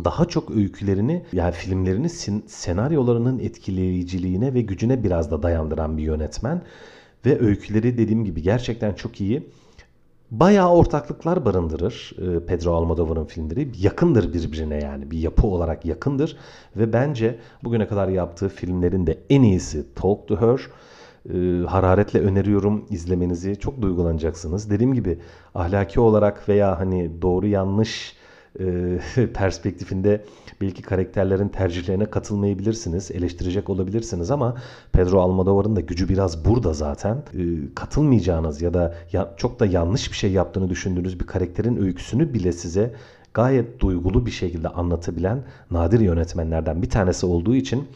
daha 0.04 0.24
çok 0.24 0.50
öykülerini 0.50 1.22
yani 1.32 1.52
filmlerini 1.52 2.08
senaryolarının 2.46 3.38
etkileyiciliğine 3.38 4.54
ve 4.54 4.60
gücüne 4.60 5.04
biraz 5.04 5.30
da 5.30 5.42
dayandıran 5.42 5.98
bir 5.98 6.02
yönetmen 6.02 6.62
ve 7.26 7.40
öyküleri 7.40 7.98
dediğim 7.98 8.24
gibi 8.24 8.42
gerçekten 8.42 8.94
çok 8.94 9.20
iyi 9.20 9.48
bayağı 10.32 10.70
ortaklıklar 10.72 11.44
barındırır 11.44 12.12
e, 12.18 12.46
Pedro 12.46 12.74
Almodovar'ın 12.74 13.24
filmleri. 13.24 13.68
Yakındır 13.78 14.32
birbirine 14.32 14.78
yani 14.82 15.10
bir 15.10 15.18
yapı 15.18 15.46
olarak 15.46 15.84
yakındır. 15.84 16.36
Ve 16.76 16.92
bence 16.92 17.38
bugüne 17.64 17.88
kadar 17.88 18.08
yaptığı 18.08 18.48
filmlerin 18.48 19.06
de 19.06 19.18
en 19.30 19.42
iyisi 19.42 19.94
Talk 19.94 20.28
to 20.28 20.36
Her. 20.36 20.60
E, 21.34 21.66
hararetle 21.66 22.20
öneriyorum 22.20 22.86
izlemenizi. 22.90 23.56
Çok 23.56 23.82
duygulanacaksınız. 23.82 24.70
Dediğim 24.70 24.94
gibi 24.94 25.18
ahlaki 25.54 26.00
olarak 26.00 26.48
veya 26.48 26.80
hani 26.80 27.22
doğru 27.22 27.46
yanlış 27.46 28.16
e, 28.60 28.98
perspektifinde 29.34 30.24
belki 30.60 30.82
karakterlerin 30.82 31.48
tercihlerine 31.48 32.06
katılmayabilirsiniz, 32.06 33.10
eleştirecek 33.10 33.70
olabilirsiniz 33.70 34.30
ama 34.30 34.56
Pedro 34.92 35.20
Almodovar'ın 35.20 35.76
da 35.76 35.80
gücü 35.80 36.08
biraz 36.08 36.44
burada 36.44 36.72
zaten. 36.72 37.16
E, 37.16 37.42
katılmayacağınız 37.74 38.62
ya 38.62 38.74
da 38.74 38.94
ya, 39.12 39.34
çok 39.36 39.60
da 39.60 39.66
yanlış 39.66 40.10
bir 40.10 40.16
şey 40.16 40.32
yaptığını 40.32 40.70
düşündüğünüz 40.70 41.20
bir 41.20 41.26
karakterin 41.26 41.76
öyküsünü 41.76 42.34
bile 42.34 42.52
size 42.52 42.94
gayet 43.34 43.80
duygulu 43.80 44.26
bir 44.26 44.30
şekilde 44.30 44.68
anlatabilen 44.68 45.42
nadir 45.70 46.00
yönetmenlerden 46.00 46.82
bir 46.82 46.90
tanesi 46.90 47.26
olduğu 47.26 47.54
için 47.54 47.88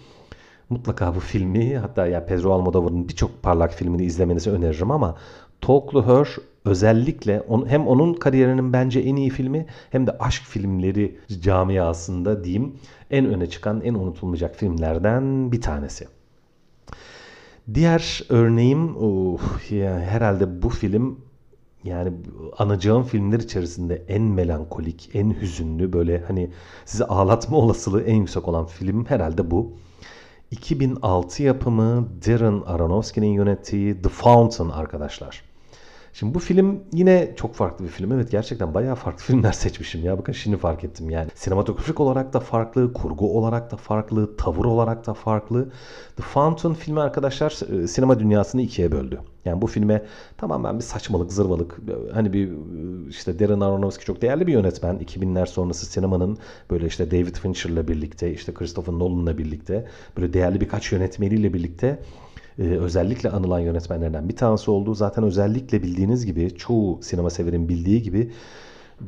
mutlaka 0.71 1.15
bu 1.15 1.21
filmi 1.21 1.77
hatta 1.77 2.07
ya 2.07 2.27
Pedro 2.27 2.53
Almodovar'ın 2.53 3.09
birçok 3.09 3.43
parlak 3.43 3.73
filmini 3.73 4.05
izlemenizi 4.05 4.51
öneririm 4.51 4.91
ama 4.91 5.17
Talk 5.61 5.93
to 5.93 6.07
Her 6.07 6.29
özellikle 6.67 7.41
on, 7.41 7.69
hem 7.69 7.87
onun 7.87 8.15
kariyerinin 8.15 8.73
bence 8.73 9.01
en 9.01 9.17
iyi 9.17 9.31
filmi 9.31 9.67
hem 9.91 10.07
de 10.07 10.19
aşk 10.19 10.43
filmleri 10.43 11.19
camiasında 11.41 12.45
diyeyim 12.45 12.75
en 13.11 13.27
öne 13.27 13.47
çıkan 13.47 13.81
en 13.81 13.95
unutulmayacak 13.95 14.57
filmlerden 14.57 15.53
bir 15.53 15.61
tanesi. 15.61 16.09
Diğer 17.75 18.23
örneğim 18.29 18.97
uh, 18.97 19.41
yani 19.71 20.05
herhalde 20.05 20.63
bu 20.63 20.69
film 20.69 21.19
yani 21.85 22.13
anacağım 22.59 23.03
filmler 23.03 23.41
içerisinde 23.41 24.05
en 24.09 24.23
melankolik, 24.23 25.11
en 25.15 25.41
hüzünlü 25.41 25.93
böyle 25.93 26.25
hani 26.27 26.51
sizi 26.85 27.05
ağlatma 27.05 27.57
olasılığı 27.57 28.03
en 28.03 28.15
yüksek 28.15 28.49
olan 28.49 28.67
film 28.67 29.05
herhalde 29.05 29.51
bu. 29.51 29.73
2006 30.51 31.43
yapımı 31.43 32.09
Darren 32.27 32.63
Aronofsky'nin 32.67 33.33
yönettiği 33.33 34.03
The 34.03 34.09
Fountain 34.09 34.69
arkadaşlar. 34.69 35.43
Şimdi 36.19 36.35
bu 36.35 36.39
film 36.39 36.81
yine 36.93 37.33
çok 37.37 37.55
farklı 37.55 37.85
bir 37.85 37.91
film. 37.91 38.13
Evet 38.13 38.31
gerçekten 38.31 38.75
bayağı 38.75 38.95
farklı 38.95 39.23
filmler 39.25 39.53
seçmişim 39.53 40.05
ya. 40.05 40.19
Bakın 40.19 40.33
şimdi 40.33 40.57
fark 40.57 40.85
ettim 40.85 41.11
yani. 41.11 41.29
Sinematografik 41.35 42.01
olarak 42.01 42.33
da 42.33 42.41
farklı, 42.41 42.93
kurgu 42.93 43.39
olarak 43.39 43.71
da 43.71 43.77
farklı, 43.77 44.37
tavır 44.37 44.65
olarak 44.65 45.07
da 45.07 45.15
farklı. 45.15 45.69
The 46.17 46.23
Fountain 46.23 46.75
filmi 46.75 47.01
arkadaşlar 47.01 47.83
e, 47.83 47.87
sinema 47.87 48.19
dünyasını 48.19 48.63
ikiye 48.63 48.93
böldü. 48.93 49.21
Yani 49.45 49.63
bu 49.63 49.67
filme 49.67 50.03
tamamen 50.37 50.79
bir 50.79 50.85
saçmalık, 50.85 51.33
zırvalık. 51.33 51.81
Hani 52.13 52.33
bir 52.33 52.53
işte 53.09 53.39
Darren 53.39 53.61
Aronofsky 53.61 54.07
çok 54.07 54.23
değerli 54.23 54.47
bir 54.47 54.53
yönetmen. 54.53 54.97
2000'ler 54.97 55.47
sonrası 55.47 55.87
sinemanın 55.87 56.39
böyle 56.71 56.87
işte 56.87 57.11
David 57.11 57.35
Fincher'la 57.35 57.89
birlikte, 57.89 58.33
işte 58.33 58.55
Christopher 58.55 58.93
Nolan'la 58.93 59.39
birlikte, 59.39 59.87
böyle 60.17 60.33
değerli 60.33 60.61
birkaç 60.61 60.93
yönetmeniyle 60.93 61.55
birlikte 61.55 61.99
e, 62.59 62.63
özellikle 62.63 63.31
anılan 63.31 63.61
yönetmenlerden 63.61 64.29
bir 64.29 64.37
tanesi 64.37 64.71
olduğu 64.71 64.95
zaten 64.95 65.25
özellikle 65.25 65.83
bildiğiniz 65.83 66.27
gibi 66.27 66.57
çoğu 66.57 67.03
sinema 67.03 67.31
severin 67.31 67.69
bildiği 67.69 68.03
gibi 68.03 68.31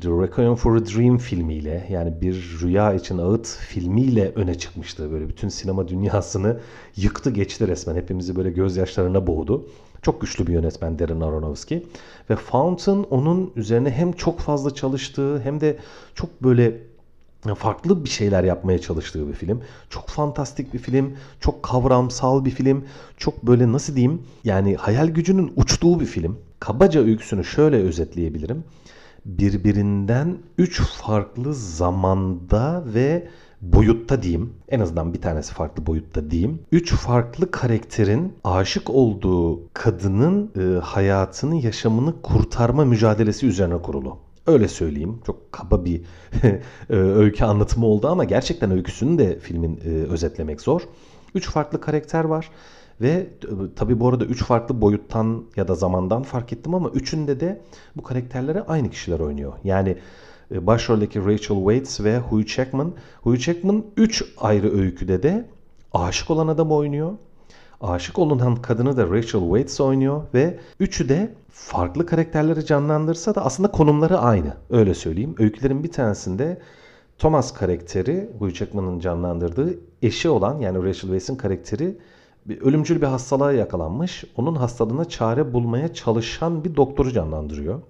The 0.01 0.09
Requiem 0.09 0.55
for 0.55 0.77
a 0.77 0.87
Dream 0.87 1.19
filmiyle 1.19 1.87
yani 1.91 2.21
bir 2.21 2.59
rüya 2.63 2.95
için 2.95 3.19
ağıt 3.19 3.47
filmiyle 3.47 4.33
öne 4.35 4.55
çıkmıştı. 4.55 5.13
Böyle 5.13 5.29
bütün 5.29 5.49
sinema 5.49 5.89
dünyasını 5.89 6.61
yıktı 6.97 7.31
geçti 7.31 7.69
resmen. 7.69 7.97
Hepimizi 7.97 8.37
böyle 8.37 8.51
gözyaşlarına 8.51 9.27
boğdu. 9.27 9.69
Çok 10.03 10.21
güçlü 10.21 10.47
bir 10.47 10.53
yönetmen 10.53 10.99
Darren 10.99 11.21
Aronofsky. 11.21 11.83
Ve 12.31 12.37
Fountain 12.37 13.07
onun 13.11 13.53
üzerine 13.57 13.91
hem 13.91 14.13
çok 14.13 14.41
fazla 14.41 14.75
çalıştığı 14.75 15.41
hem 15.41 15.61
de 15.61 15.77
çok 16.15 16.43
böyle 16.43 16.88
farklı 17.55 18.05
bir 18.05 18.09
şeyler 18.09 18.45
yapmaya 18.45 18.79
çalıştığı 18.79 19.29
bir 19.29 19.33
film. 19.33 19.63
Çok 19.91 20.09
fantastik 20.09 20.75
bir 20.75 20.79
film, 20.79 21.17
çok 21.41 21.63
kavramsal 21.63 22.45
bir 22.45 22.51
film, 22.51 22.85
çok 23.17 23.47
böyle 23.47 23.73
nasıl 23.73 23.97
diyeyim 23.97 24.23
yani 24.45 24.77
hayal 24.77 25.09
gücünün 25.09 25.53
uçtuğu 25.57 26.01
bir 26.01 26.07
film. 26.07 26.39
Kabaca 26.61 27.01
öyküsünü 27.01 27.45
şöyle 27.45 27.77
özetleyebilirim. 27.77 28.65
Birbirinden 29.25 30.39
üç 30.59 30.81
farklı 30.81 31.55
zamanda 31.55 32.85
ve 32.87 33.29
boyutta 33.61 34.23
diyeyim. 34.23 34.53
En 34.69 34.81
azından 34.81 35.15
bir 35.15 35.21
tanesi 35.21 35.55
farklı 35.55 35.87
boyutta 35.87 36.31
diyeyim. 36.31 36.59
Üç 36.73 36.93
farklı 36.93 37.51
karakterin 37.51 38.33
aşık 38.45 38.91
olduğu 38.91 39.73
kadının 39.73 40.51
e, 40.57 40.81
hayatını, 40.81 41.57
yaşamını 41.57 42.23
kurtarma 42.23 42.85
mücadelesi 42.85 43.47
üzerine 43.47 43.83
kurulu. 43.83 44.19
Öyle 44.49 44.69
söyleyeyim. 44.69 45.21
Çok 45.27 45.53
kaba 45.53 45.85
bir 45.85 46.01
e, 46.91 46.97
öykü 46.97 47.45
anlatımı 47.45 47.87
oldu 47.87 48.09
ama 48.09 48.25
gerçekten 48.25 48.71
öyküsünü 48.71 49.19
de 49.19 49.39
filmin 49.39 49.81
e, 49.85 49.89
özetlemek 49.89 50.61
zor. 50.61 50.83
Üç 51.35 51.51
farklı 51.51 51.81
karakter 51.81 52.25
var 52.25 52.51
ve 53.01 53.09
e, 53.09 53.27
tabi 53.77 54.01
bu 54.01 54.09
arada 54.09 54.25
üç 54.25 54.45
farklı 54.45 54.81
boyuttan 54.81 55.45
ya 55.57 55.69
da 55.69 55.75
zamandan 55.75 56.23
fark 56.23 56.53
ettim 56.53 56.75
ama 56.75 56.89
üçünde 56.89 57.41
de 57.41 57.61
bu 57.97 58.03
karakterlere 58.03 58.63
aynı 58.63 58.91
kişiler 58.91 59.21
oynuyor. 59.21 59.53
Yani 59.65 59.97
başroldeki 60.51 61.27
Rachel 61.27 61.57
Weisz 61.57 62.01
ve 62.01 62.19
Hugh 62.19 62.47
Jackman. 62.47 62.93
Hugh 63.23 63.37
Jackman 63.37 63.85
üç 63.97 64.25
ayrı 64.39 64.79
öyküde 64.81 65.23
de 65.23 65.49
aşık 65.93 66.31
olan 66.31 66.49
adam 66.49 66.73
oynuyor. 66.73 67.13
Aşık 67.81 68.19
olunan 68.19 68.57
kadını 68.57 68.97
da 68.97 69.11
Rachel 69.11 69.41
Weisz 69.41 69.81
oynuyor 69.81 70.23
ve 70.35 70.59
üçü 70.81 71.09
de 71.09 71.35
farklı 71.59 72.07
karakterleri 72.07 72.67
canlandırsa 72.67 73.35
da 73.35 73.45
aslında 73.45 73.71
konumları 73.71 74.19
aynı. 74.19 74.57
Öyle 74.71 74.95
söyleyeyim. 74.95 75.35
Öykülerin 75.39 75.85
bir 75.85 75.93
tanesinde 75.93 76.61
Thomas 77.19 77.55
karakteri, 77.55 78.31
Hugh 78.39 78.51
Jackman'ın 78.51 78.99
canlandırdığı 78.99 79.79
eşi 80.03 80.29
olan 80.29 80.61
yani 80.61 80.79
Rachel 80.79 81.01
Weisz'in 81.01 81.37
karakteri 81.37 81.99
bir 82.47 82.61
ölümcül 82.61 83.01
bir 83.01 83.07
hastalığa 83.07 83.53
yakalanmış. 83.53 84.25
Onun 84.37 84.55
hastalığına 84.55 85.05
çare 85.05 85.53
bulmaya 85.53 85.95
çalışan 85.95 86.65
bir 86.65 86.77
doktoru 86.77 87.13
canlandırıyor. 87.13 87.81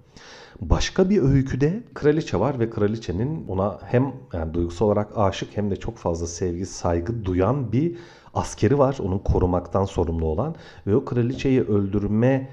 Başka 0.61 1.09
bir 1.09 1.21
öyküde 1.21 1.83
kraliçe 1.93 2.39
var 2.39 2.59
ve 2.59 2.69
kraliçenin 2.69 3.47
ona 3.47 3.79
hem 3.85 4.13
yani 4.33 4.53
duygusal 4.53 4.85
olarak 4.85 5.17
aşık 5.17 5.57
hem 5.57 5.71
de 5.71 5.75
çok 5.75 5.97
fazla 5.97 6.27
sevgi, 6.27 6.65
saygı 6.65 7.25
duyan 7.25 7.71
bir 7.71 7.97
askeri 8.33 8.79
var. 8.79 8.97
Onun 9.03 9.19
korumaktan 9.19 9.85
sorumlu 9.85 10.25
olan 10.25 10.55
ve 10.87 10.95
o 10.95 11.05
kraliçeyi 11.05 11.61
öldürme 11.61 12.49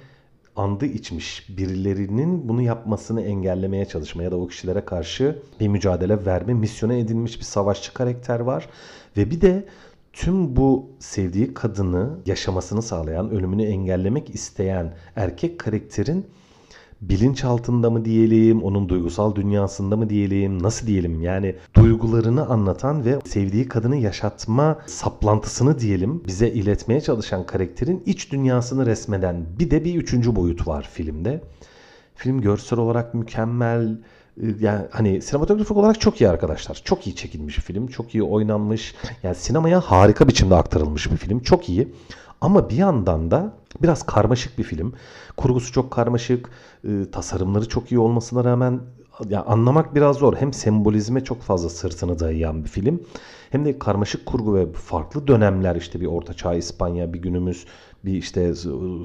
andı 0.57 0.87
içmiş 0.87 1.47
birilerinin 1.49 2.49
bunu 2.49 2.63
yapmasını 2.63 3.23
engellemeye 3.23 3.85
çalışma 3.85 4.23
ya 4.23 4.31
da 4.31 4.37
o 4.37 4.47
kişilere 4.47 4.85
karşı 4.85 5.43
bir 5.61 5.69
mücadele 5.69 6.27
verme 6.27 6.55
misyona 6.55 6.95
edilmiş 6.95 7.39
bir 7.39 7.45
savaşçı 7.45 7.95
karakter 7.95 8.41
var. 8.41 8.69
Ve 9.17 9.31
bir 9.31 9.41
de 9.41 9.65
tüm 10.13 10.57
bu 10.57 10.91
sevdiği 10.99 11.55
kadını 11.55 12.19
yaşamasını 12.27 12.83
sağlayan, 12.83 13.31
ölümünü 13.31 13.65
engellemek 13.65 14.35
isteyen 14.35 14.95
erkek 15.17 15.59
karakterin 15.59 16.27
bilinç 17.01 17.45
altında 17.45 17.91
mı 17.91 18.05
diyelim, 18.05 18.63
onun 18.63 18.89
duygusal 18.89 19.35
dünyasında 19.35 19.97
mı 19.97 20.11
diyelim, 20.11 20.63
nasıl 20.63 20.87
diyelim 20.87 21.23
yani 21.23 21.57
duygularını 21.75 22.47
anlatan 22.47 23.05
ve 23.05 23.19
sevdiği 23.25 23.69
kadını 23.69 23.97
yaşatma 23.97 24.79
saplantısını 24.87 25.79
diyelim 25.79 26.23
bize 26.27 26.49
iletmeye 26.49 27.01
çalışan 27.01 27.47
karakterin 27.47 28.03
iç 28.07 28.33
dünyasını 28.33 28.87
resmeden 28.87 29.47
bir 29.59 29.71
de 29.71 29.85
bir 29.85 29.95
üçüncü 29.95 30.37
boyut 30.37 30.69
var 30.69 30.89
filmde. 30.93 31.41
Film 32.15 32.41
görsel 32.41 32.79
olarak 32.79 33.15
mükemmel, 33.15 33.99
yani 34.61 34.87
hani 34.91 35.23
sinematografik 35.23 35.77
olarak 35.77 36.01
çok 36.01 36.21
iyi 36.21 36.29
arkadaşlar. 36.29 36.81
Çok 36.85 37.07
iyi 37.07 37.17
çekilmiş 37.17 37.57
bir 37.59 37.63
film. 37.63 37.87
Çok 37.87 38.15
iyi 38.15 38.23
oynanmış. 38.23 38.95
Yani 39.23 39.35
sinemaya 39.35 39.81
harika 39.81 40.29
biçimde 40.29 40.55
aktarılmış 40.55 41.11
bir 41.11 41.17
film. 41.17 41.41
Çok 41.41 41.69
iyi. 41.69 41.89
Ama 42.41 42.71
bir 42.71 42.77
yandan 42.77 43.31
da 43.31 43.53
biraz 43.83 44.03
karmaşık 44.07 44.59
bir 44.59 44.65
film. 44.65 44.93
Kurgusu 45.37 45.73
çok 45.73 45.91
karmaşık. 45.91 46.51
E, 46.85 47.11
tasarımları 47.13 47.69
çok 47.69 47.93
iyi 47.93 47.99
olmasına 47.99 48.45
rağmen 48.45 48.81
yani 49.29 49.45
anlamak 49.45 49.95
biraz 49.95 50.17
zor. 50.17 50.37
Hem 50.37 50.53
sembolizme 50.53 51.25
çok 51.25 51.43
fazla 51.43 51.69
sırtını 51.69 52.19
dayayan 52.19 52.65
bir 52.65 52.69
film. 52.69 53.01
Hem 53.51 53.65
de 53.65 53.79
karmaşık 53.79 54.27
kurgu 54.27 54.55
ve 54.55 54.73
farklı 54.73 55.27
dönemler 55.27 55.77
işte 55.77 56.01
bir 56.01 56.07
ortaçağ 56.07 56.55
İspanya, 56.55 57.13
bir 57.13 57.23
günümüz, 57.23 57.67
bir 58.05 58.13
işte 58.13 58.55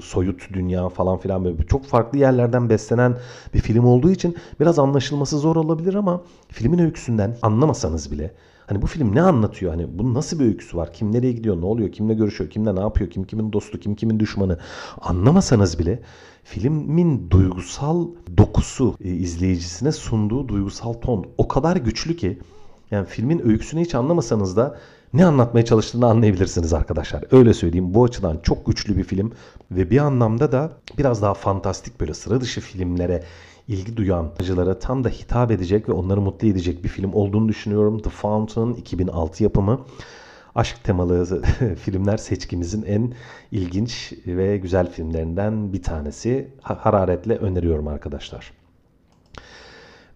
soyut 0.02 0.52
dünya 0.52 0.88
falan 0.88 1.18
filan 1.18 1.44
böyle 1.44 1.66
çok 1.66 1.84
farklı 1.84 2.18
yerlerden 2.18 2.68
beslenen 2.70 3.16
bir 3.54 3.58
film 3.58 3.84
olduğu 3.84 4.10
için 4.10 4.36
biraz 4.60 4.78
anlaşılması 4.78 5.38
zor 5.38 5.56
olabilir 5.56 5.94
ama 5.94 6.22
filmin 6.48 6.78
öyküsünden 6.78 7.36
anlamasanız 7.42 8.10
bile 8.12 8.34
Hani 8.72 8.82
bu 8.82 8.86
film 8.86 9.14
ne 9.14 9.22
anlatıyor? 9.22 9.72
Hani 9.72 9.98
bunun 9.98 10.14
nasıl 10.14 10.38
bir 10.38 10.44
öyküsü 10.44 10.76
var? 10.76 10.92
Kim 10.92 11.12
nereye 11.12 11.32
gidiyor? 11.32 11.60
Ne 11.60 11.64
oluyor? 11.64 11.92
Kimle 11.92 12.14
görüşüyor? 12.14 12.50
Kimle 12.50 12.74
ne 12.74 12.80
yapıyor? 12.80 13.10
Kim 13.10 13.24
kimin 13.24 13.52
dostu? 13.52 13.80
Kim 13.80 13.94
kimin 13.94 14.20
düşmanı? 14.20 14.58
Anlamasanız 15.00 15.78
bile 15.78 16.02
filmin 16.44 17.30
duygusal 17.30 18.08
dokusu 18.36 18.96
e, 19.04 19.08
izleyicisine 19.08 19.92
sunduğu 19.92 20.48
duygusal 20.48 20.92
ton 20.92 21.26
o 21.38 21.48
kadar 21.48 21.76
güçlü 21.76 22.16
ki 22.16 22.38
yani 22.90 23.06
filmin 23.06 23.48
öyküsünü 23.48 23.80
hiç 23.80 23.94
anlamasanız 23.94 24.56
da 24.56 24.78
ne 25.12 25.26
anlatmaya 25.26 25.64
çalıştığını 25.64 26.06
anlayabilirsiniz 26.06 26.72
arkadaşlar. 26.72 27.24
Öyle 27.30 27.54
söyleyeyim. 27.54 27.94
Bu 27.94 28.04
açıdan 28.04 28.38
çok 28.42 28.66
güçlü 28.66 28.96
bir 28.96 29.04
film 29.04 29.32
ve 29.70 29.90
bir 29.90 29.98
anlamda 29.98 30.52
da 30.52 30.72
biraz 30.98 31.22
daha 31.22 31.34
fantastik 31.34 32.00
böyle 32.00 32.14
sıra 32.14 32.40
dışı 32.40 32.60
filmlere 32.60 33.22
ilgi 33.72 33.96
duyan 33.96 34.32
acılara 34.40 34.78
tam 34.78 35.04
da 35.04 35.08
hitap 35.08 35.50
edecek 35.50 35.88
ve 35.88 35.92
onları 35.92 36.20
mutlu 36.20 36.48
edecek 36.48 36.84
bir 36.84 36.88
film 36.88 37.12
olduğunu 37.12 37.48
düşünüyorum. 37.48 37.98
The 37.98 38.10
Fountain 38.10 38.74
2006 38.74 39.42
yapımı. 39.42 39.80
Aşk 40.54 40.84
temalı 40.84 41.42
filmler 41.76 42.16
seçkimizin 42.16 42.82
en 42.82 43.14
ilginç 43.50 44.12
ve 44.26 44.56
güzel 44.56 44.90
filmlerinden 44.90 45.72
bir 45.72 45.82
tanesi. 45.82 46.48
Hararetle 46.62 47.36
öneriyorum 47.36 47.88
arkadaşlar. 47.88 48.52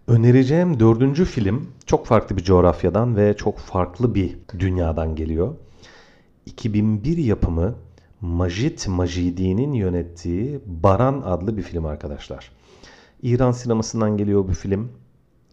Önereceğim 0.07 0.79
dördüncü 0.79 1.25
film 1.25 1.71
çok 1.85 2.05
farklı 2.05 2.37
bir 2.37 2.43
coğrafyadan 2.43 3.15
ve 3.15 3.37
çok 3.37 3.57
farklı 3.57 4.15
bir 4.15 4.37
dünyadan 4.59 5.15
geliyor. 5.15 5.55
2001 6.45 7.17
yapımı 7.17 7.75
Majid 8.21 8.87
Majidi'nin 8.87 9.73
yönettiği 9.73 10.59
Baran 10.65 11.21
adlı 11.25 11.57
bir 11.57 11.61
film 11.61 11.85
arkadaşlar. 11.85 12.56
İran 13.21 13.51
sinemasından 13.51 14.17
geliyor 14.17 14.47
bu 14.47 14.53
film. 14.53 14.91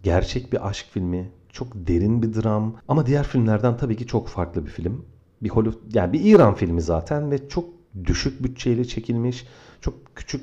Gerçek 0.03 0.53
bir 0.53 0.69
aşk 0.69 0.87
filmi, 0.91 1.31
çok 1.53 1.69
derin 1.75 2.23
bir 2.23 2.43
dram 2.43 2.77
ama 2.89 3.07
diğer 3.07 3.25
filmlerden 3.25 3.77
tabii 3.77 3.97
ki 3.97 4.07
çok 4.07 4.29
farklı 4.29 4.67
bir 4.67 4.71
film. 4.71 5.05
Bir 5.43 5.49
Hollywood 5.49 5.95
yani 5.95 6.13
bir 6.13 6.21
İran 6.25 6.55
filmi 6.55 6.83
zaten 6.83 7.31
ve 7.31 7.49
çok 7.49 7.65
düşük 8.05 8.43
bütçeyle 8.45 8.85
çekilmiş, 8.85 9.47
çok 9.81 9.95
küçük 10.17 10.41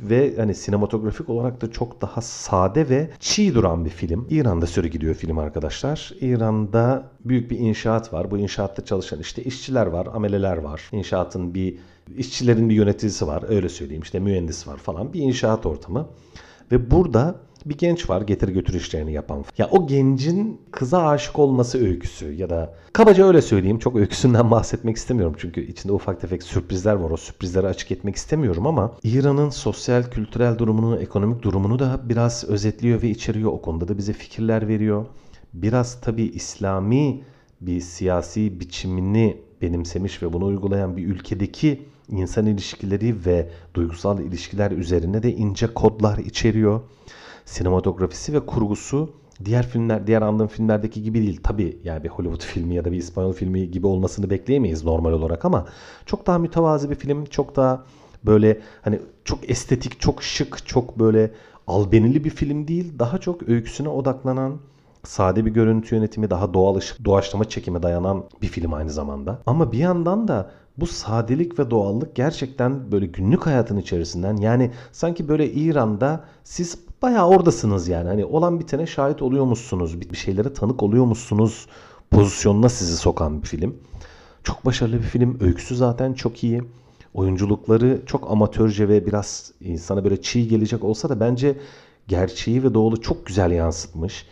ve 0.00 0.36
hani 0.36 0.54
sinematografik 0.54 1.28
olarak 1.28 1.60
da 1.60 1.70
çok 1.70 2.00
daha 2.00 2.20
sade 2.20 2.88
ve 2.88 3.10
çiğ 3.20 3.54
duran 3.54 3.84
bir 3.84 3.90
film. 3.90 4.26
İran'da 4.30 4.66
süre 4.66 4.88
gidiyor 4.88 5.14
film 5.14 5.38
arkadaşlar. 5.38 6.12
İran'da 6.20 7.10
büyük 7.24 7.50
bir 7.50 7.58
inşaat 7.58 8.12
var. 8.12 8.30
Bu 8.30 8.38
inşaatta 8.38 8.84
çalışan 8.84 9.20
işte 9.20 9.44
işçiler 9.44 9.86
var, 9.86 10.08
ameleler 10.12 10.56
var. 10.56 10.88
İnşaatın 10.92 11.54
bir 11.54 11.78
işçilerin 12.16 12.68
bir 12.68 12.74
yöneticisi 12.74 13.26
var. 13.26 13.44
Öyle 13.48 13.68
söyleyeyim. 13.68 14.02
işte 14.02 14.20
mühendis 14.20 14.68
var 14.68 14.76
falan. 14.76 15.12
Bir 15.12 15.20
inşaat 15.20 15.66
ortamı. 15.66 16.08
Ve 16.72 16.90
burada 16.90 17.40
bir 17.64 17.78
genç 17.78 18.10
var 18.10 18.22
getir 18.22 18.48
götür 18.48 18.74
işlerini 18.74 19.12
yapan. 19.12 19.44
Ya 19.58 19.68
o 19.70 19.86
gencin 19.86 20.60
kıza 20.70 21.06
aşık 21.06 21.38
olması 21.38 21.86
öyküsü 21.86 22.32
ya 22.32 22.50
da 22.50 22.74
kabaca 22.92 23.26
öyle 23.26 23.42
söyleyeyim 23.42 23.78
çok 23.78 23.96
öyküsünden 23.96 24.50
bahsetmek 24.50 24.96
istemiyorum 24.96 25.34
çünkü 25.38 25.60
içinde 25.60 25.92
ufak 25.92 26.20
tefek 26.20 26.42
sürprizler 26.42 26.94
var 26.94 27.10
o 27.10 27.16
sürprizleri 27.16 27.66
açık 27.66 27.92
etmek 27.92 28.16
istemiyorum 28.16 28.66
ama 28.66 28.92
İran'ın 29.02 29.50
sosyal 29.50 30.02
kültürel 30.02 30.58
durumunu 30.58 30.98
ekonomik 30.98 31.42
durumunu 31.42 31.78
da 31.78 32.00
biraz 32.04 32.44
özetliyor 32.44 33.02
ve 33.02 33.08
içeriyor 33.08 33.52
o 33.52 33.62
konuda 33.62 33.88
da 33.88 33.98
bize 33.98 34.12
fikirler 34.12 34.68
veriyor. 34.68 35.06
Biraz 35.54 36.00
tabi 36.00 36.22
İslami 36.22 37.22
bir 37.60 37.80
siyasi 37.80 38.60
biçimini 38.60 39.36
benimsemiş 39.62 40.22
ve 40.22 40.32
bunu 40.32 40.46
uygulayan 40.46 40.96
bir 40.96 41.06
ülkedeki 41.06 41.86
insan 42.10 42.46
ilişkileri 42.46 43.26
ve 43.26 43.50
duygusal 43.74 44.20
ilişkiler 44.20 44.70
üzerine 44.70 45.22
de 45.22 45.34
ince 45.34 45.66
kodlar 45.66 46.18
içeriyor. 46.18 46.80
Sinematografisi 47.44 48.32
ve 48.32 48.46
kurgusu 48.46 49.10
diğer 49.44 49.66
filmler, 49.66 50.06
diğer 50.06 50.22
andığım 50.22 50.46
filmlerdeki 50.46 51.02
gibi 51.02 51.22
değil. 51.22 51.40
Tabi 51.42 51.78
yani 51.84 52.04
bir 52.04 52.08
Hollywood 52.08 52.42
filmi 52.42 52.74
ya 52.74 52.84
da 52.84 52.92
bir 52.92 52.96
İspanyol 52.96 53.32
filmi 53.32 53.70
gibi 53.70 53.86
olmasını 53.86 54.30
bekleyemeyiz 54.30 54.84
normal 54.84 55.12
olarak 55.12 55.44
ama 55.44 55.66
çok 56.06 56.26
daha 56.26 56.38
mütevazi 56.38 56.90
bir 56.90 56.94
film. 56.94 57.24
Çok 57.24 57.56
daha 57.56 57.84
böyle 58.26 58.60
hani 58.82 59.00
çok 59.24 59.50
estetik, 59.50 60.00
çok 60.00 60.22
şık, 60.22 60.66
çok 60.66 60.98
böyle 60.98 61.30
albenili 61.66 62.24
bir 62.24 62.30
film 62.30 62.68
değil. 62.68 62.98
Daha 62.98 63.18
çok 63.18 63.48
öyküsüne 63.48 63.88
odaklanan, 63.88 64.58
sade 65.04 65.46
bir 65.46 65.50
görüntü 65.50 65.94
yönetimi, 65.94 66.30
daha 66.30 66.54
doğal 66.54 66.76
ışık, 66.76 67.04
doğaçlama 67.04 67.44
çekime 67.44 67.82
dayanan 67.82 68.24
bir 68.42 68.46
film 68.46 68.74
aynı 68.74 68.90
zamanda. 68.90 69.38
Ama 69.46 69.72
bir 69.72 69.78
yandan 69.78 70.28
da 70.28 70.50
bu 70.80 70.86
sadelik 70.86 71.58
ve 71.58 71.70
doğallık 71.70 72.14
gerçekten 72.14 72.92
böyle 72.92 73.06
günlük 73.06 73.46
hayatın 73.46 73.76
içerisinden 73.76 74.36
yani 74.36 74.70
sanki 74.92 75.28
böyle 75.28 75.52
İran'da 75.52 76.24
siz 76.44 76.78
bayağı 77.02 77.28
oradasınız 77.28 77.88
yani. 77.88 78.08
Hani 78.08 78.24
olan 78.24 78.60
bitene 78.60 78.86
şahit 78.86 79.22
oluyormuşsunuz, 79.22 80.00
bir 80.00 80.16
şeylere 80.16 80.52
tanık 80.52 80.82
oluyormuşsunuz 80.82 81.66
pozisyonuna 82.10 82.68
sizi 82.68 82.96
sokan 82.96 83.42
bir 83.42 83.46
film. 83.46 83.76
Çok 84.44 84.64
başarılı 84.64 84.96
bir 84.96 85.02
film. 85.02 85.38
Öyküsü 85.40 85.76
zaten 85.76 86.12
çok 86.12 86.44
iyi. 86.44 86.62
Oyunculukları 87.14 88.02
çok 88.06 88.30
amatörce 88.30 88.88
ve 88.88 89.06
biraz 89.06 89.52
insana 89.60 90.04
böyle 90.04 90.22
çiğ 90.22 90.48
gelecek 90.48 90.84
olsa 90.84 91.08
da 91.08 91.20
bence 91.20 91.58
gerçeği 92.08 92.62
ve 92.62 92.74
doğulu 92.74 93.00
çok 93.00 93.26
güzel 93.26 93.50
yansıtmış. 93.50 94.26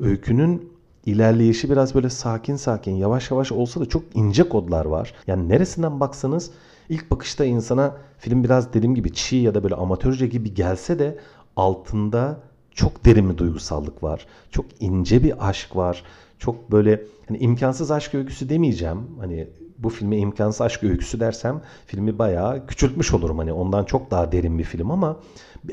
Öykünün 0.00 0.73
ilerleyişi 1.06 1.70
biraz 1.70 1.94
böyle 1.94 2.10
sakin 2.10 2.56
sakin 2.56 2.92
yavaş 2.92 3.30
yavaş 3.30 3.52
olsa 3.52 3.80
da 3.80 3.86
çok 3.86 4.02
ince 4.14 4.48
kodlar 4.48 4.84
var. 4.84 5.14
Yani 5.26 5.48
neresinden 5.48 6.00
baksanız 6.00 6.50
ilk 6.88 7.10
bakışta 7.10 7.44
insana 7.44 7.96
film 8.18 8.44
biraz 8.44 8.74
dediğim 8.74 8.94
gibi 8.94 9.12
çiğ 9.12 9.36
ya 9.36 9.54
da 9.54 9.62
böyle 9.62 9.74
amatörce 9.74 10.26
gibi 10.26 10.54
gelse 10.54 10.98
de 10.98 11.18
altında 11.56 12.40
çok 12.74 13.04
derin 13.04 13.30
bir 13.30 13.38
duygusallık 13.38 14.02
var. 14.02 14.26
Çok 14.50 14.66
ince 14.80 15.22
bir 15.24 15.48
aşk 15.48 15.76
var. 15.76 16.02
Çok 16.38 16.72
böyle 16.72 17.02
hani 17.28 17.38
imkansız 17.38 17.90
aşk 17.90 18.14
öyküsü 18.14 18.48
demeyeceğim. 18.48 18.98
Hani 19.20 19.48
bu 19.84 19.88
filme 19.88 20.16
imkansız 20.16 20.60
aşk 20.60 20.82
öyküsü 20.82 21.20
dersem 21.20 21.62
filmi 21.86 22.18
bayağı 22.18 22.66
küçültmüş 22.66 23.12
olurum. 23.12 23.38
Hani 23.38 23.52
ondan 23.52 23.84
çok 23.84 24.10
daha 24.10 24.32
derin 24.32 24.58
bir 24.58 24.64
film 24.64 24.90
ama 24.90 25.16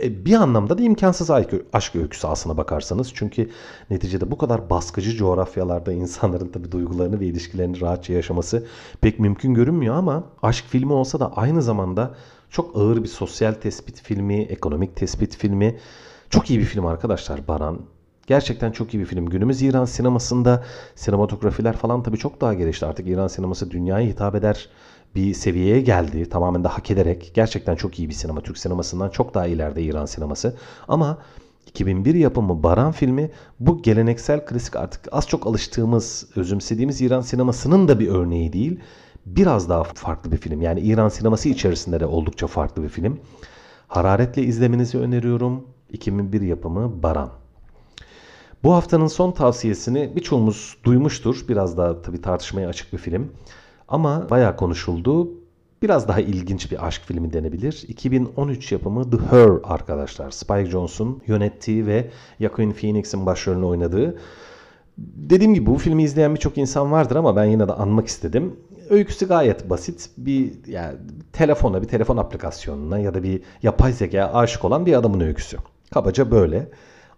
e, 0.01 0.25
bir 0.25 0.33
anlamda 0.33 0.77
da 0.77 0.83
imkansız 0.83 1.31
aşk 1.73 1.95
öyküsü 1.95 2.27
aslına 2.27 2.57
bakarsanız. 2.57 3.11
Çünkü 3.13 3.49
neticede 3.89 4.31
bu 4.31 4.37
kadar 4.37 4.69
baskıcı 4.69 5.15
coğrafyalarda 5.15 5.93
insanların 6.01 6.47
tabi 6.47 6.71
duygularını 6.71 7.19
ve 7.19 7.25
ilişkilerini 7.25 7.81
rahatça 7.81 8.13
yaşaması 8.13 8.67
pek 9.01 9.19
mümkün 9.19 9.53
görünmüyor 9.53 9.95
ama 9.95 10.23
aşk 10.41 10.65
filmi 10.69 10.93
olsa 10.93 11.19
da 11.19 11.33
aynı 11.35 11.61
zamanda 11.61 12.15
çok 12.49 12.77
ağır 12.77 13.03
bir 13.03 13.07
sosyal 13.07 13.53
tespit 13.53 14.01
filmi, 14.01 14.41
ekonomik 14.41 14.95
tespit 14.95 15.37
filmi. 15.37 15.77
Çok 16.29 16.49
iyi 16.49 16.59
bir 16.59 16.65
film 16.65 16.85
arkadaşlar 16.85 17.47
Baran. 17.47 17.79
Gerçekten 18.27 18.71
çok 18.71 18.93
iyi 18.93 18.99
bir 18.99 19.05
film. 19.05 19.25
Günümüz 19.25 19.61
İran 19.61 19.85
sinemasında 19.85 20.63
sinematografiler 20.95 21.77
falan 21.77 22.03
tabii 22.03 22.17
çok 22.17 22.41
daha 22.41 22.53
gelişti. 22.53 22.85
Artık 22.85 23.07
İran 23.07 23.27
sineması 23.27 23.71
dünyaya 23.71 24.07
hitap 24.07 24.35
eder 24.35 24.69
bir 25.15 25.33
seviyeye 25.33 25.81
geldi. 25.81 26.29
Tamamen 26.29 26.63
de 26.63 26.67
hak 26.67 26.91
ederek. 26.91 27.31
Gerçekten 27.33 27.75
çok 27.75 27.99
iyi 27.99 28.09
bir 28.09 28.13
sinema. 28.13 28.41
Türk 28.41 28.57
sinemasından 28.57 29.09
çok 29.09 29.33
daha 29.33 29.47
ileride 29.47 29.81
İran 29.81 30.05
sineması. 30.05 30.55
Ama 30.87 31.17
2001 31.67 32.15
yapımı 32.15 32.63
Baran 32.63 32.91
filmi 32.91 33.31
bu 33.59 33.81
geleneksel 33.81 34.45
klasik 34.45 34.75
artık 34.75 35.07
az 35.11 35.27
çok 35.27 35.47
alıştığımız, 35.47 36.27
özümsediğimiz 36.35 37.01
İran 37.01 37.21
sinemasının 37.21 37.87
da 37.87 37.99
bir 37.99 38.07
örneği 38.07 38.53
değil. 38.53 38.79
Biraz 39.25 39.69
daha 39.69 39.83
farklı 39.83 40.31
bir 40.31 40.37
film. 40.37 40.61
Yani 40.61 40.79
İran 40.79 41.09
sineması 41.09 41.49
içerisinde 41.49 41.99
de 41.99 42.05
oldukça 42.05 42.47
farklı 42.47 42.83
bir 42.83 42.89
film. 42.89 43.19
Hararetle 43.87 44.43
izlemenizi 44.43 44.97
öneriyorum. 44.97 45.67
2001 45.89 46.41
yapımı 46.41 47.03
Baran. 47.03 47.40
Bu 48.63 48.73
haftanın 48.73 49.07
son 49.07 49.31
tavsiyesini 49.31 50.15
birçoğumuz 50.15 50.77
duymuştur. 50.83 51.45
Biraz 51.49 51.77
daha 51.77 52.01
tabii 52.01 52.21
tartışmaya 52.21 52.67
açık 52.67 52.93
bir 52.93 52.97
film. 52.97 53.31
Ama 53.87 54.29
bayağı 54.29 54.55
konuşuldu. 54.55 55.29
biraz 55.81 56.07
daha 56.07 56.19
ilginç 56.19 56.71
bir 56.71 56.87
aşk 56.87 57.01
filmi 57.05 57.33
denebilir. 57.33 57.85
2013 57.87 58.71
yapımı 58.71 59.09
The 59.11 59.17
Her 59.17 59.49
arkadaşlar. 59.63 60.31
Spike 60.31 60.65
Jonze'un 60.65 61.21
yönettiği 61.27 61.85
ve 61.85 62.09
Joaquin 62.39 62.71
Phoenix'in 62.71 63.25
başrolünü 63.25 63.65
oynadığı. 63.65 64.17
Dediğim 64.97 65.53
gibi 65.53 65.65
bu 65.65 65.77
filmi 65.77 66.03
izleyen 66.03 66.35
birçok 66.35 66.57
insan 66.57 66.91
vardır 66.91 67.15
ama 67.15 67.35
ben 67.35 67.45
yine 67.45 67.67
de 67.67 67.73
anmak 67.73 68.07
istedim. 68.07 68.55
Öyküsü 68.89 69.27
gayet 69.27 69.69
basit. 69.69 70.09
Bir 70.17 70.53
yani 70.67 70.97
telefona, 71.33 71.81
bir 71.81 71.87
telefon 71.87 72.17
aplikasyonuna 72.17 72.99
ya 72.99 73.13
da 73.13 73.23
bir 73.23 73.41
yapay 73.63 73.93
zekaya 73.93 74.33
aşık 74.33 74.65
olan 74.65 74.85
bir 74.85 74.93
adamın 74.93 75.19
öyküsü. 75.19 75.57
Kabaca 75.93 76.31
böyle. 76.31 76.67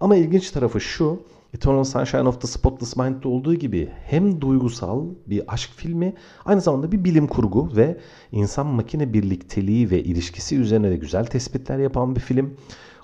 Ama 0.04 0.16
ilginç 0.16 0.52
tarafı 0.52 0.82
şu. 0.82 1.20
Eternal 1.54 1.84
Sunshine 1.84 2.28
of 2.28 2.42
the 2.42 2.48
Spotless 2.48 2.98
Mind'de 2.98 3.28
olduğu 3.28 3.56
gibi 3.56 3.90
hem 4.06 4.42
duygusal 4.42 5.06
bir 5.28 5.54
aşk 5.54 5.70
filmi 5.76 6.14
aynı 6.46 6.62
zamanda 6.62 6.92
bir 6.92 7.04
bilim 7.04 7.28
kurgu 7.28 7.76
ve 7.76 7.98
insan 8.32 8.66
makine 8.66 9.14
birlikteliği 9.14 9.92
ve 9.92 10.04
ilişkisi 10.04 10.58
üzerine 10.58 10.90
de 10.90 10.98
güzel 10.98 11.26
tespitler 11.26 11.80
yapan 11.80 12.16
bir 12.16 12.22
film. 12.22 12.58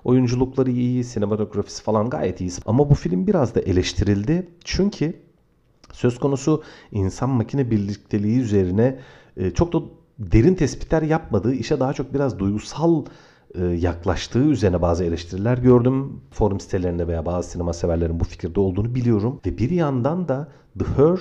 Oyunculukları 0.03 0.71
iyi, 0.71 1.03
sinematografisi 1.03 1.83
falan 1.83 2.09
gayet 2.09 2.41
iyi. 2.41 2.51
Ama 2.65 2.89
bu 2.89 2.93
film 2.93 3.27
biraz 3.27 3.55
da 3.55 3.59
eleştirildi. 3.59 4.47
Çünkü 4.63 5.13
söz 5.93 6.19
konusu 6.19 6.63
insan 6.91 7.29
makine 7.29 7.71
birlikteliği 7.71 8.39
üzerine 8.39 8.99
e, 9.37 9.51
çok 9.51 9.73
da 9.73 9.79
derin 10.19 10.55
tespitler 10.55 11.01
yapmadığı, 11.01 11.53
işe 11.53 11.79
daha 11.79 11.93
çok 11.93 12.13
biraz 12.13 12.39
duygusal 12.39 13.05
yaklaştığı 13.77 14.43
üzerine 14.43 14.81
bazı 14.81 15.03
eleştiriler 15.03 15.57
gördüm. 15.57 16.21
Forum 16.31 16.59
sitelerinde 16.59 17.07
veya 17.07 17.25
bazı 17.25 17.49
sinema 17.49 17.73
severlerin 17.73 18.19
bu 18.19 18.23
fikirde 18.23 18.59
olduğunu 18.59 18.95
biliyorum. 18.95 19.39
Ve 19.45 19.57
bir 19.57 19.69
yandan 19.69 20.27
da 20.27 20.47
The 20.79 20.85
Her 20.85 21.19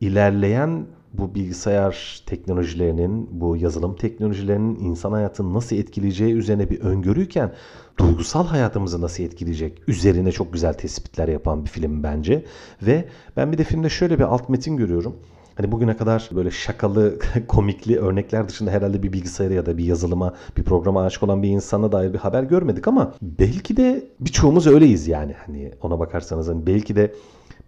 ilerleyen 0.00 0.86
bu 1.12 1.34
bilgisayar 1.34 2.22
teknolojilerinin, 2.26 3.28
bu 3.40 3.56
yazılım 3.56 3.96
teknolojilerinin 3.96 4.76
insan 4.76 5.12
hayatını 5.12 5.54
nasıl 5.54 5.76
etkileyeceği 5.76 6.34
üzerine 6.34 6.70
bir 6.70 6.80
öngörüyken 6.80 7.52
duygusal 7.98 8.46
hayatımızı 8.46 9.00
nasıl 9.00 9.24
etkileyecek 9.24 9.88
üzerine 9.88 10.32
çok 10.32 10.52
güzel 10.52 10.74
tespitler 10.74 11.28
yapan 11.28 11.64
bir 11.64 11.70
film 11.70 12.02
bence. 12.02 12.44
Ve 12.82 13.08
ben 13.36 13.52
bir 13.52 13.58
de 13.58 13.64
filmde 13.64 13.88
şöyle 13.88 14.18
bir 14.18 14.24
alt 14.24 14.48
metin 14.48 14.76
görüyorum. 14.76 15.16
Hani 15.56 15.72
bugüne 15.72 15.96
kadar 15.96 16.30
böyle 16.34 16.50
şakalı, 16.50 17.18
komikli 17.48 17.98
örnekler 17.98 18.48
dışında 18.48 18.70
herhalde 18.70 19.02
bir 19.02 19.12
bilgisayara 19.12 19.54
ya 19.54 19.66
da 19.66 19.78
bir 19.78 19.84
yazılıma, 19.84 20.34
bir 20.56 20.62
programa 20.62 21.02
aşık 21.02 21.22
olan 21.22 21.42
bir 21.42 21.48
insana 21.48 21.92
dair 21.92 22.12
bir 22.12 22.18
haber 22.18 22.42
görmedik 22.42 22.88
ama 22.88 23.14
belki 23.22 23.76
de 23.76 24.06
birçoğumuz 24.20 24.66
öyleyiz 24.66 25.08
yani. 25.08 25.34
Hani 25.46 25.72
ona 25.82 25.98
bakarsanız 25.98 26.48
hani 26.48 26.66
belki 26.66 26.96
de 26.96 27.14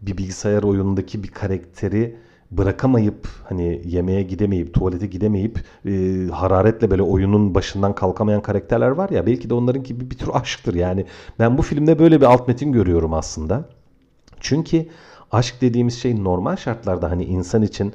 bir 0.02 0.18
bilgisayar 0.18 0.62
oyunundaki 0.62 1.22
bir 1.22 1.28
karakteri 1.28 2.16
bırakamayıp 2.50 3.28
hani 3.44 3.82
yemeğe 3.84 4.22
gidemeyip 4.22 4.74
tuvalete 4.74 5.06
gidemeyip 5.06 5.58
e, 5.86 6.26
hararetle 6.32 6.90
böyle 6.90 7.02
oyunun 7.02 7.54
başından 7.54 7.94
kalkamayan 7.94 8.42
karakterler 8.42 8.88
var 8.88 9.10
ya 9.10 9.26
belki 9.26 9.50
de 9.50 9.54
onlarınki 9.54 10.00
bir, 10.00 10.10
bir 10.10 10.18
tür 10.18 10.28
aşktır 10.32 10.74
yani 10.74 11.04
ben 11.38 11.58
bu 11.58 11.62
filmde 11.62 11.98
böyle 11.98 12.20
bir 12.20 12.26
alt 12.26 12.48
metin 12.48 12.72
görüyorum 12.72 13.14
aslında 13.14 13.68
çünkü 14.40 14.86
aşk 15.34 15.54
dediğimiz 15.60 15.94
şey 15.94 16.24
normal 16.24 16.56
şartlarda 16.56 17.10
hani 17.10 17.24
insan 17.24 17.62
için 17.62 17.92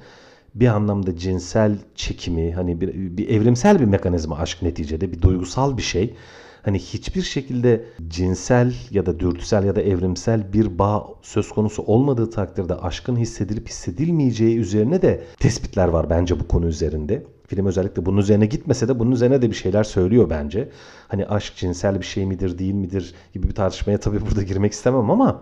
bir 0.56 0.68
anlamda 0.68 1.18
cinsel 1.18 1.78
çekimi 1.96 2.54
hani 2.54 2.82
bir, 2.82 3.18
bir 3.18 3.30
evrimsel 3.30 3.80
bir 3.80 3.86
mekanizma 3.86 4.38
aşk 4.38 4.62
neticede 4.62 5.12
bir 5.12 5.22
duygusal 5.22 5.78
bir 5.78 5.82
şey. 5.82 6.16
Hani 6.64 6.80
hiçbir 6.80 7.22
şekilde 7.22 7.86
cinsel 8.08 8.74
ya 8.92 9.06
da 9.06 9.20
dürtüsel 9.20 9.64
ya 9.64 9.76
da 9.76 9.82
evrimsel 9.82 10.54
bir 10.54 10.80
bağ 10.80 11.08
söz 11.22 11.50
konusu 11.50 11.84
olmadığı 11.84 12.30
takdirde 12.30 12.76
aşkın 12.76 13.16
hissedilip 13.16 13.70
hissedilmeyeceği 13.70 14.58
üzerine 14.58 15.02
de 15.02 15.24
tespitler 15.40 15.88
var 15.88 16.10
bence 16.10 16.40
bu 16.40 16.48
konu 16.48 16.68
üzerinde. 16.68 17.24
Film 17.48 17.66
özellikle 17.66 18.06
bunun 18.06 18.18
üzerine 18.18 18.46
gitmese 18.46 18.88
de 18.88 19.00
bunun 19.00 19.12
üzerine 19.12 19.42
de 19.42 19.50
bir 19.50 19.56
şeyler 19.56 19.84
söylüyor 19.84 20.30
bence. 20.30 20.70
Hani 21.08 21.26
aşk 21.26 21.56
cinsel 21.56 22.00
bir 22.00 22.06
şey 22.06 22.26
midir 22.26 22.58
değil 22.58 22.74
midir 22.74 23.14
gibi 23.34 23.48
bir 23.48 23.56
tartışmaya 23.56 24.00
tabii 24.00 24.22
burada 24.22 24.44
girmek 24.44 24.74
istemem 24.74 25.12
ama 25.12 25.42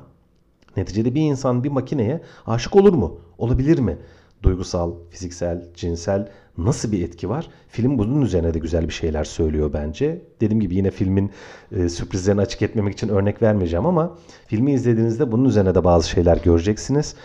Neticede 0.78 1.16
bir 1.16 1.22
insan 1.22 1.64
bir 1.64 1.70
makineye 1.70 2.22
aşık 2.48 2.76
olur 2.76 2.94
mu? 2.94 3.20
Olabilir 3.38 3.80
mi? 3.80 3.98
Duygusal, 4.44 4.94
fiziksel, 5.10 5.66
cinsel 5.76 6.30
nasıl 6.58 6.92
bir 6.92 7.04
etki 7.04 7.30
var? 7.30 7.50
Film 7.68 7.98
bunun 7.98 8.22
üzerine 8.22 8.54
de 8.54 8.60
güzel 8.60 8.88
bir 8.88 8.94
şeyler 8.94 9.24
söylüyor 9.24 9.74
bence. 9.74 10.22
Dediğim 10.42 10.62
gibi 10.62 10.76
yine 10.76 10.92
filmin 10.92 11.32
e, 11.72 11.90
sürprizlerini 11.90 12.42
açık 12.42 12.62
etmemek 12.62 12.94
için 12.94 13.10
örnek 13.10 13.42
vermeyeceğim 13.42 13.86
ama 13.86 14.18
filmi 14.48 14.72
izlediğinizde 14.74 15.32
bunun 15.32 15.46
üzerine 15.46 15.76
de 15.76 15.84
bazı 15.84 16.10
şeyler 16.10 16.38
göreceksiniz. 16.38 17.16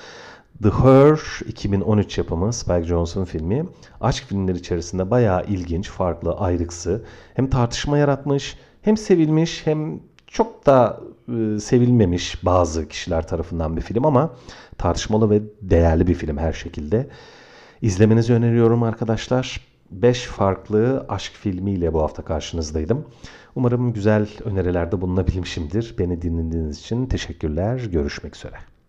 The 0.63 0.69
Her 0.69 1.21
2013 1.47 2.19
yapımı 2.19 2.53
Spike 2.53 2.85
Jonze'un 2.85 3.25
filmi 3.25 3.67
aşk 4.01 4.25
filmleri 4.25 4.59
içerisinde 4.59 5.11
bayağı 5.11 5.45
ilginç, 5.47 5.91
farklı, 5.91 6.33
ayrıksı. 6.33 7.05
Hem 7.35 7.51
tartışma 7.51 7.99
yaratmış, 7.99 8.57
hem 8.83 8.97
sevilmiş, 8.97 9.67
hem 9.67 10.01
çok 10.33 10.67
da 10.67 11.01
e, 11.29 11.61
sevilmemiş 11.61 12.45
bazı 12.45 12.89
kişiler 12.89 13.27
tarafından 13.29 13.77
bir 13.77 13.83
film 13.83 14.05
ama 14.05 14.31
tartışmalı 14.79 15.31
ve 15.31 15.43
değerli 15.63 16.07
bir 16.07 16.15
film 16.15 16.39
her 16.39 16.53
şekilde. 16.53 17.09
İzlemenizi 17.83 18.33
öneriyorum 18.33 18.83
arkadaşlar. 18.83 19.61
5 19.91 20.23
farklı 20.23 21.07
aşk 21.09 21.33
filmiyle 21.33 21.93
bu 21.93 22.03
hafta 22.03 22.23
karşınızdaydım. 22.23 23.05
Umarım 23.55 23.93
güzel 23.93 24.29
önerilerde 24.45 25.01
bulunabilmişimdir. 25.01 25.95
Beni 25.99 26.23
dinlediğiniz 26.23 26.81
için 26.81 27.07
teşekkürler. 27.07 27.77
Görüşmek 27.93 28.37
üzere. 28.37 28.72